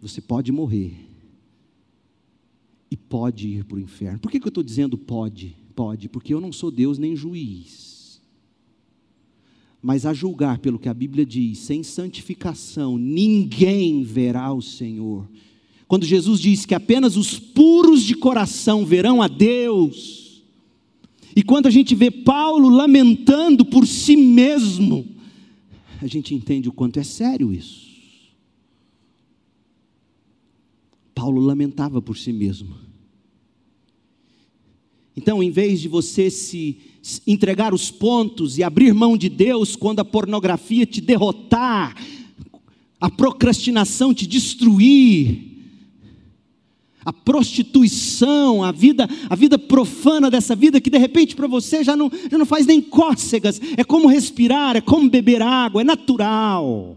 [0.00, 0.94] você pode morrer
[2.90, 4.18] e pode ir para o inferno.
[4.18, 5.56] Por que, que eu estou dizendo pode?
[5.74, 7.91] Pode, porque eu não sou Deus nem juiz.
[9.82, 15.28] Mas a julgar pelo que a Bíblia diz, sem santificação, ninguém verá o Senhor.
[15.88, 20.42] Quando Jesus diz que apenas os puros de coração verão a Deus,
[21.34, 25.06] e quando a gente vê Paulo lamentando por si mesmo,
[26.00, 27.90] a gente entende o quanto é sério isso.
[31.14, 32.91] Paulo lamentava por si mesmo.
[35.16, 36.78] Então, em vez de você se
[37.26, 41.94] entregar os pontos e abrir mão de Deus quando a pornografia te derrotar,
[43.00, 45.52] a procrastinação te destruir,
[47.04, 51.96] a prostituição, a vida, a vida profana dessa vida que de repente para você já
[51.96, 56.96] não, já não faz nem cócegas, é como respirar, é como beber água, é natural.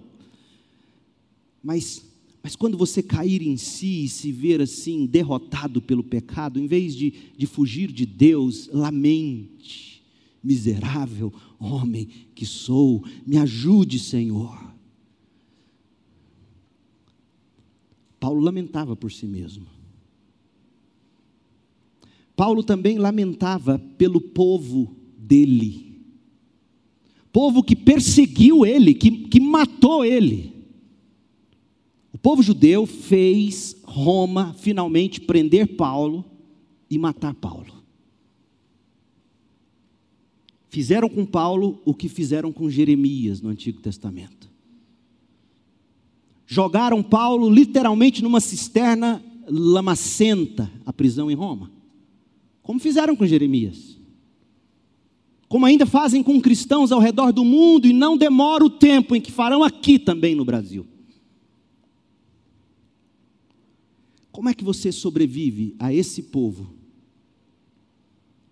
[1.64, 2.05] Mas
[2.46, 6.96] mas quando você cair em si e se ver assim, derrotado pelo pecado, em vez
[6.96, 10.04] de, de fugir de Deus, lamente,
[10.44, 14.56] miserável homem que sou, me ajude, Senhor.
[18.20, 19.66] Paulo lamentava por si mesmo.
[22.36, 26.00] Paulo também lamentava pelo povo dele,
[27.34, 30.55] povo que perseguiu ele, que, que matou ele
[32.26, 36.26] povo judeu fez Roma finalmente prender Paulo
[36.90, 37.72] e matar Paulo.
[40.68, 44.50] Fizeram com Paulo o que fizeram com Jeremias no Antigo Testamento.
[46.48, 51.70] Jogaram Paulo literalmente numa cisterna lamacenta, a prisão em Roma.
[52.64, 54.00] Como fizeram com Jeremias.
[55.48, 59.22] Como ainda fazem com cristãos ao redor do mundo e não demora o tempo em
[59.22, 60.88] que farão aqui também no Brasil.
[64.36, 66.74] Como é que você sobrevive a esse povo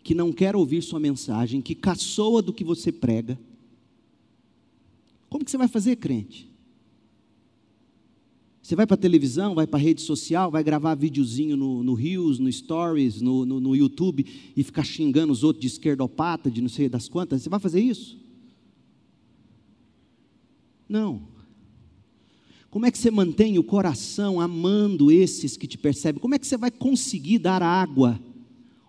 [0.01, 3.37] que não quer ouvir sua mensagem, que caçoa do que você prega?
[5.29, 6.49] Como que você vai fazer, crente?
[8.61, 11.93] Você vai para a televisão, vai para a rede social, vai gravar videozinho no, no
[11.95, 14.25] Rios, no Stories, no, no, no YouTube
[14.55, 17.41] e ficar xingando os outros de esquerdopata, de não sei das quantas?
[17.41, 18.17] Você vai fazer isso?
[20.87, 21.32] Não.
[22.73, 26.19] Como é que você mantém o coração amando esses que te percebem?
[26.19, 28.19] Como é que você vai conseguir dar água,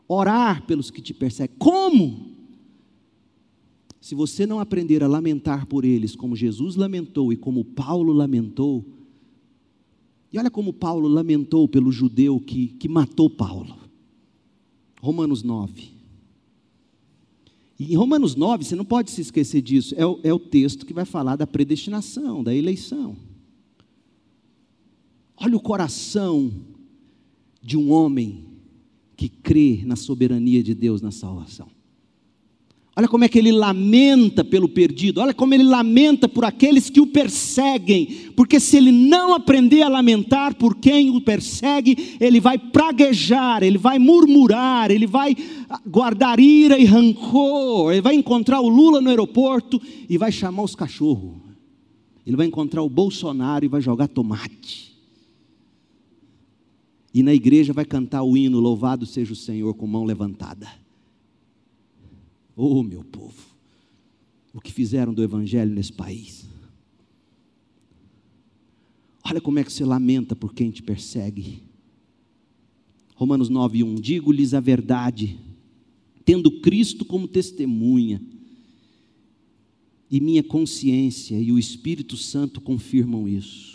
[0.08, 1.54] orar pelos que te perseguem?
[1.58, 2.30] Como?
[4.00, 8.82] Se você não aprender a lamentar por eles, como Jesus lamentou e como Paulo lamentou,
[10.32, 13.76] e olha como Paulo lamentou pelo judeu que, que matou Paulo.
[14.98, 15.90] Romanos 9.
[17.78, 20.86] E em Romanos 9, você não pode se esquecer disso, é o, é o texto
[20.86, 23.33] que vai falar da predestinação, da eleição.
[25.44, 26.50] Olha o coração
[27.60, 28.46] de um homem
[29.14, 31.66] que crê na soberania de Deus na salvação.
[32.96, 36.98] Olha como é que ele lamenta pelo perdido, olha como ele lamenta por aqueles que
[36.98, 42.56] o perseguem, porque se ele não aprender a lamentar por quem o persegue, ele vai
[42.56, 45.36] praguejar, ele vai murmurar, ele vai
[45.86, 49.78] guardar ira e rancor, ele vai encontrar o Lula no aeroporto
[50.08, 51.34] e vai chamar os cachorros,
[52.26, 54.93] ele vai encontrar o Bolsonaro e vai jogar tomate.
[57.14, 60.68] E na igreja vai cantar o hino Louvado seja o Senhor com mão levantada.
[62.56, 63.40] Oh, meu povo,
[64.52, 66.44] o que fizeram do Evangelho nesse país.
[69.24, 71.62] Olha como é que você lamenta por quem te persegue.
[73.14, 75.38] Romanos 9, 1: Digo-lhes a verdade,
[76.24, 78.20] tendo Cristo como testemunha,
[80.10, 83.73] e minha consciência e o Espírito Santo confirmam isso.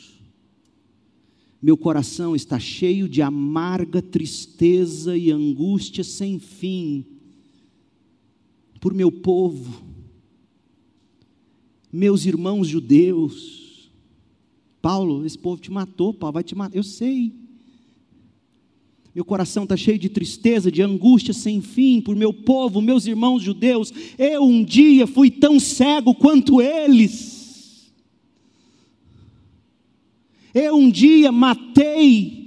[1.62, 7.06] Meu coração está cheio de amarga tristeza e angústia sem fim
[8.80, 9.84] por meu povo,
[11.92, 13.90] meus irmãos judeus.
[14.82, 17.34] Paulo, esse povo te matou, Paulo vai te matar, eu sei.
[19.14, 23.44] Meu coração está cheio de tristeza, de angústia sem fim por meu povo, meus irmãos
[23.44, 23.92] judeus.
[24.18, 27.29] Eu um dia fui tão cego quanto eles.
[30.54, 32.40] Eu um dia matei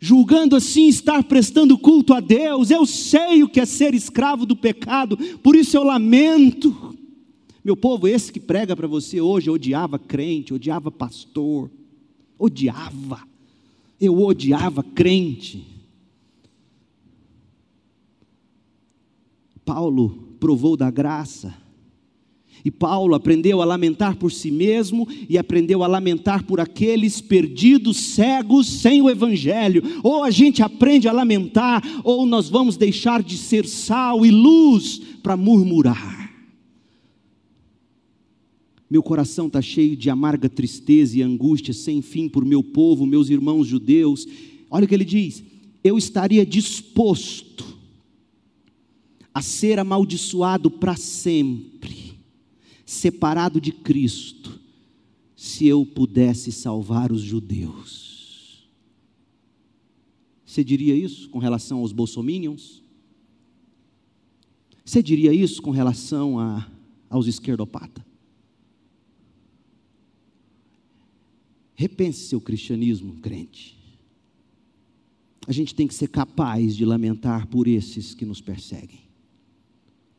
[0.00, 2.70] julgando assim estar prestando culto a Deus.
[2.70, 6.96] Eu sei o que é ser escravo do pecado, por isso eu lamento.
[7.64, 11.70] Meu povo, esse que prega para você hoje odiava crente, odiava pastor,
[12.36, 13.22] odiava.
[14.00, 15.64] Eu odiava crente.
[19.64, 21.61] Paulo provou da graça
[22.64, 27.96] e Paulo aprendeu a lamentar por si mesmo e aprendeu a lamentar por aqueles perdidos,
[27.96, 29.82] cegos, sem o Evangelho.
[30.02, 35.00] Ou a gente aprende a lamentar, ou nós vamos deixar de ser sal e luz
[35.22, 36.22] para murmurar.
[38.88, 43.28] Meu coração está cheio de amarga tristeza e angústia sem fim por meu povo, meus
[43.28, 44.28] irmãos judeus.
[44.70, 45.42] Olha o que ele diz:
[45.82, 47.76] eu estaria disposto
[49.34, 51.71] a ser amaldiçoado para sempre
[52.92, 54.60] separado de Cristo,
[55.34, 58.68] se eu pudesse salvar os judeus.
[60.44, 62.82] Você diria isso com relação aos bolsominions?
[64.84, 66.70] Você diria isso com relação a,
[67.08, 68.04] aos esquerdopatas?
[71.74, 73.78] Repense seu cristianismo, crente.
[75.48, 79.01] A gente tem que ser capaz de lamentar por esses que nos perseguem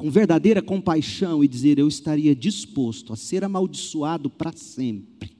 [0.03, 5.31] com verdadeira compaixão e dizer: Eu estaria disposto a ser amaldiçoado para sempre,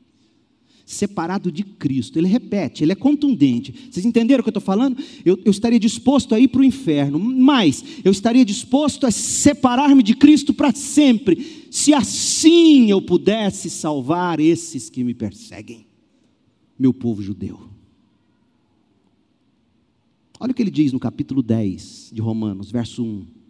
[0.85, 2.17] separado de Cristo.
[2.17, 3.89] Ele repete, ele é contundente.
[3.91, 4.97] Vocês entenderam o que eu estou falando?
[5.25, 10.01] Eu, eu estaria disposto a ir para o inferno, mas eu estaria disposto a separar-me
[10.01, 15.85] de Cristo para sempre, se assim eu pudesse salvar esses que me perseguem,
[16.79, 17.69] meu povo judeu.
[20.39, 23.42] Olha o que ele diz no capítulo 10 de Romanos, verso 1.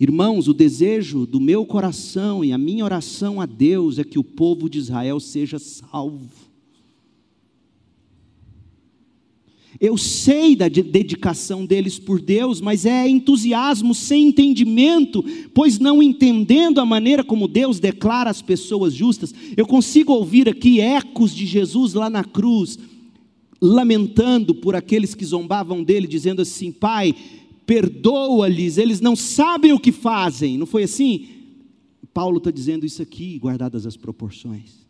[0.00, 4.22] Irmãos, o desejo do meu coração e a minha oração a Deus é que o
[4.22, 6.48] povo de Israel seja salvo.
[9.80, 15.24] Eu sei da dedicação deles por Deus, mas é entusiasmo sem entendimento,
[15.54, 19.32] pois não entendendo a maneira como Deus declara as pessoas justas.
[19.56, 22.78] Eu consigo ouvir aqui ecos de Jesus lá na cruz,
[23.60, 27.14] lamentando por aqueles que zombavam dele, dizendo assim: Pai,
[27.68, 30.56] perdoa-lhes, eles não sabem o que fazem.
[30.56, 31.28] Não foi assim?
[32.14, 34.87] Paulo está dizendo isso aqui, guardadas as proporções.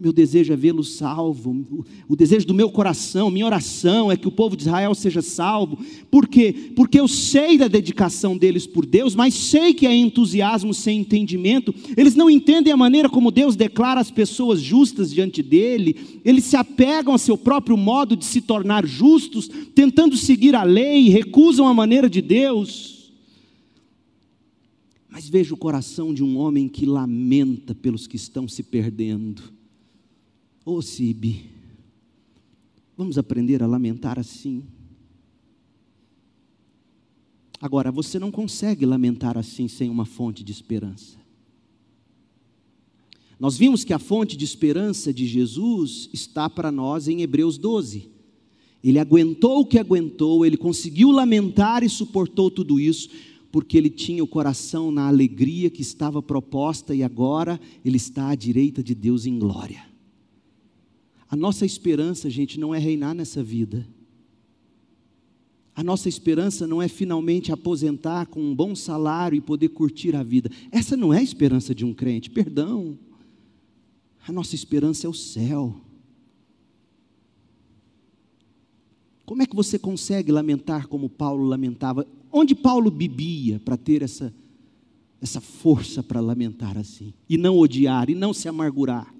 [0.00, 1.84] Meu desejo é vê-lo salvo.
[2.08, 5.76] O desejo do meu coração, minha oração é que o povo de Israel seja salvo.
[6.08, 6.70] Por quê?
[6.76, 11.74] Porque eu sei da dedicação deles por Deus, mas sei que é entusiasmo sem entendimento.
[11.96, 16.20] Eles não entendem a maneira como Deus declara as pessoas justas diante dele.
[16.24, 21.08] Eles se apegam a seu próprio modo de se tornar justos, tentando seguir a lei,
[21.08, 23.10] recusam a maneira de Deus.
[25.10, 29.57] Mas veja o coração de um homem que lamenta pelos que estão se perdendo
[30.68, 31.46] Ô oh, Sibi,
[32.94, 34.64] vamos aprender a lamentar assim.
[37.58, 41.16] Agora, você não consegue lamentar assim sem uma fonte de esperança.
[43.40, 48.10] Nós vimos que a fonte de esperança de Jesus está para nós em Hebreus 12.
[48.84, 53.08] Ele aguentou o que aguentou, ele conseguiu lamentar e suportou tudo isso,
[53.50, 58.34] porque ele tinha o coração na alegria que estava proposta e agora ele está à
[58.34, 59.87] direita de Deus em glória.
[61.30, 63.86] A nossa esperança, gente, não é reinar nessa vida.
[65.78, 70.24] A nossa esperança não é finalmente aposentar com um bom salário e poder curtir a
[70.24, 70.50] vida.
[70.72, 72.98] Essa não é a esperança de um crente, perdão.
[74.26, 75.80] A nossa esperança é o céu.
[79.24, 82.06] Como é que você consegue lamentar como Paulo lamentava?
[82.32, 84.34] Onde Paulo bebia para ter essa,
[85.20, 87.12] essa força para lamentar assim?
[87.28, 89.14] E não odiar, e não se amargurar,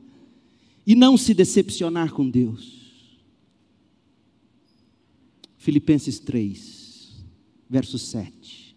[0.89, 3.19] e não se decepcionar com Deus.
[5.59, 7.27] Filipenses 3,
[7.69, 8.75] verso 7.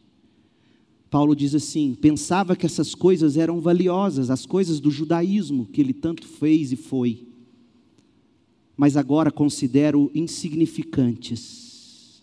[1.10, 5.94] Paulo diz assim: pensava que essas coisas eram valiosas, as coisas do judaísmo que ele
[5.94, 7.30] tanto fez e foi,
[8.76, 12.22] mas agora considero insignificantes.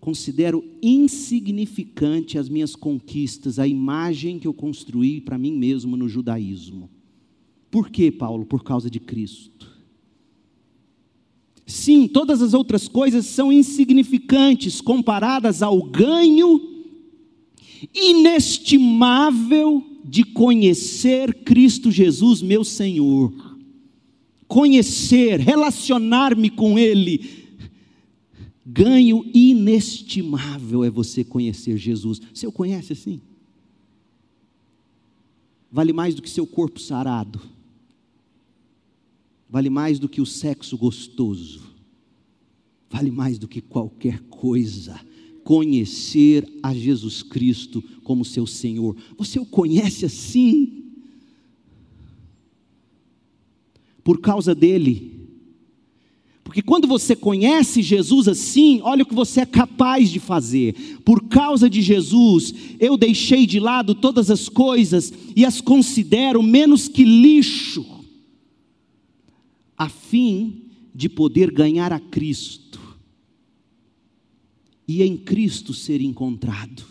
[0.00, 6.90] Considero insignificante as minhas conquistas, a imagem que eu construí para mim mesmo no judaísmo.
[7.70, 8.44] Por quê, Paulo?
[8.44, 9.70] Por causa de Cristo.
[11.64, 16.68] Sim, todas as outras coisas são insignificantes comparadas ao ganho
[17.94, 23.32] inestimável de conhecer Cristo Jesus, meu Senhor.
[24.48, 27.46] Conhecer, relacionar-me com Ele.
[28.66, 32.20] Ganho inestimável é você conhecer Jesus.
[32.34, 33.20] Você o conhece assim?
[35.70, 37.40] Vale mais do que seu corpo sarado
[39.50, 41.60] vale mais do que o sexo gostoso,
[42.88, 44.98] vale mais do que qualquer coisa.
[45.42, 48.96] Conhecer a Jesus Cristo como seu Senhor.
[49.18, 50.84] Você o conhece assim?
[54.04, 55.18] Por causa dele.
[56.44, 61.00] Porque quando você conhece Jesus assim, olha o que você é capaz de fazer.
[61.04, 66.86] Por causa de Jesus, eu deixei de lado todas as coisas e as considero menos
[66.86, 67.99] que lixo
[69.80, 72.78] a fim de poder ganhar a Cristo
[74.86, 76.84] e em Cristo ser encontrado.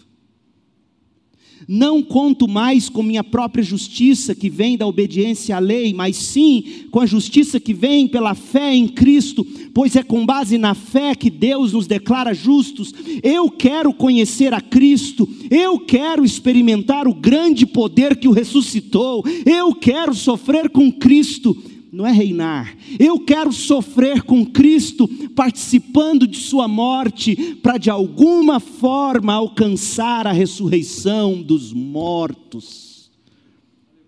[1.68, 6.88] Não conto mais com minha própria justiça que vem da obediência à lei, mas sim
[6.90, 11.14] com a justiça que vem pela fé em Cristo, pois é com base na fé
[11.14, 12.92] que Deus nos declara justos.
[13.22, 19.76] Eu quero conhecer a Cristo, eu quero experimentar o grande poder que o ressuscitou, eu
[19.76, 21.56] quero sofrer com Cristo
[21.92, 22.76] não é reinar.
[23.00, 30.32] Eu quero sofrer com Cristo, participando de Sua morte, para de alguma forma alcançar a
[30.32, 33.12] ressurreição dos mortos.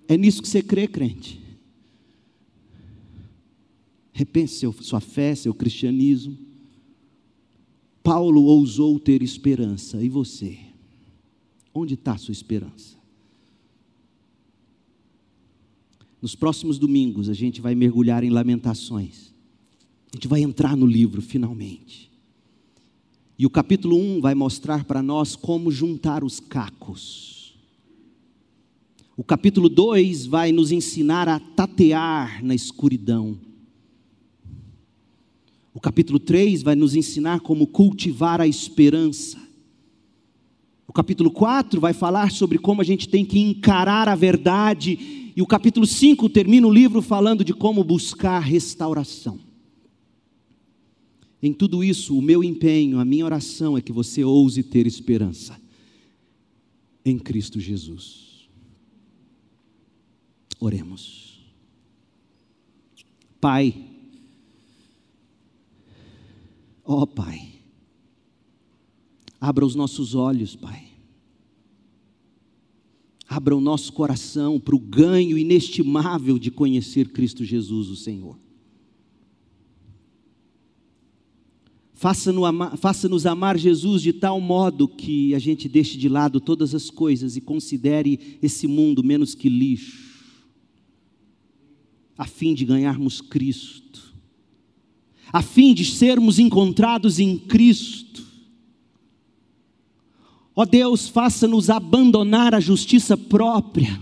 [0.08, 1.41] É nisso que você crê, crente?
[4.12, 6.38] Repense seu, sua fé, seu cristianismo.
[8.03, 10.58] Paulo ousou ter esperança, e você?
[11.74, 13.01] Onde está sua esperança?
[16.22, 19.34] Nos próximos domingos a gente vai mergulhar em Lamentações.
[20.11, 22.11] A gente vai entrar no livro finalmente.
[23.39, 27.56] E o capítulo 1 vai mostrar para nós como juntar os cacos.
[29.18, 33.38] O capítulo 2 vai nos ensinar a tatear na escuridão.
[35.73, 39.39] O capítulo 3 vai nos ensinar como cultivar a esperança.
[40.91, 45.41] O capítulo 4 vai falar sobre como a gente tem que encarar a verdade e
[45.41, 49.39] o capítulo 5 termina o livro falando de como buscar restauração.
[51.41, 55.57] Em tudo isso, o meu empenho, a minha oração é que você ouse ter esperança
[57.05, 58.49] em Cristo Jesus.
[60.59, 61.39] Oremos.
[63.39, 63.73] Pai,
[66.84, 67.51] ó oh, Pai,
[69.41, 70.91] abra os nossos olhos, Pai
[73.31, 78.38] abra o nosso coração para o ganho inestimável de conhecer Cristo Jesus, o Senhor.
[81.93, 87.38] Faça-nos amar, Jesus de tal modo que a gente deixe de lado todas as coisas
[87.38, 90.11] e considere esse mundo menos que lixo,
[92.18, 94.13] a fim de ganharmos Cristo,
[95.31, 98.10] a fim de sermos encontrados em Cristo
[100.61, 103.99] Ó Deus, faça-nos abandonar a justiça própria.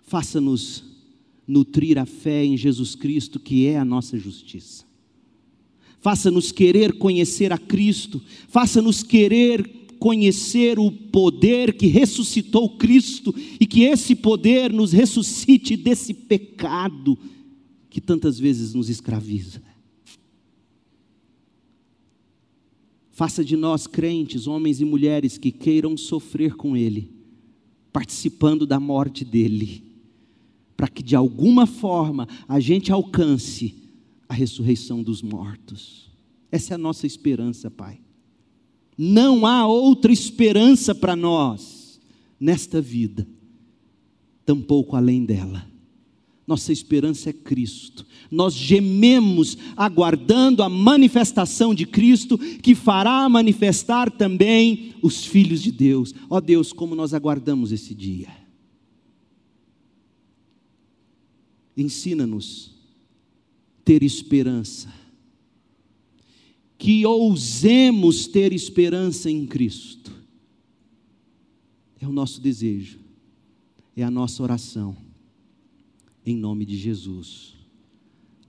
[0.00, 0.82] Faça-nos
[1.46, 4.86] nutrir a fé em Jesus Cristo, que é a nossa justiça.
[6.00, 8.22] Faça-nos querer conhecer a Cristo.
[8.48, 9.68] Faça-nos querer
[9.98, 17.18] conhecer o poder que ressuscitou Cristo e que esse poder nos ressuscite desse pecado
[17.90, 19.60] que tantas vezes nos escraviza.
[23.20, 27.12] Faça de nós crentes, homens e mulheres que queiram sofrer com Ele,
[27.92, 29.84] participando da morte dEle,
[30.74, 33.74] para que de alguma forma a gente alcance
[34.26, 36.10] a ressurreição dos mortos.
[36.50, 38.00] Essa é a nossa esperança, Pai.
[38.96, 42.00] Não há outra esperança para nós
[42.40, 43.28] nesta vida,
[44.46, 45.69] tampouco além dela.
[46.50, 48.04] Nossa esperança é Cristo.
[48.28, 56.12] Nós gememos aguardando a manifestação de Cristo, que fará manifestar também os filhos de Deus.
[56.28, 58.26] Ó oh Deus, como nós aguardamos esse dia.
[61.76, 62.74] Ensina-nos
[63.84, 64.92] ter esperança.
[66.76, 70.10] Que ousemos ter esperança em Cristo.
[72.00, 72.98] É o nosso desejo,
[73.94, 75.09] é a nossa oração
[76.30, 77.54] em nome de Jesus.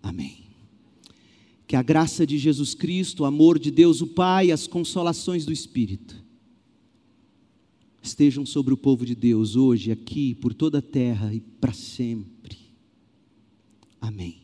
[0.01, 0.45] Amém.
[1.67, 5.51] Que a graça de Jesus Cristo, o amor de Deus o Pai, as consolações do
[5.51, 6.21] Espírito
[8.01, 12.57] estejam sobre o povo de Deus hoje, aqui, por toda a terra e para sempre.
[13.99, 14.40] Amém.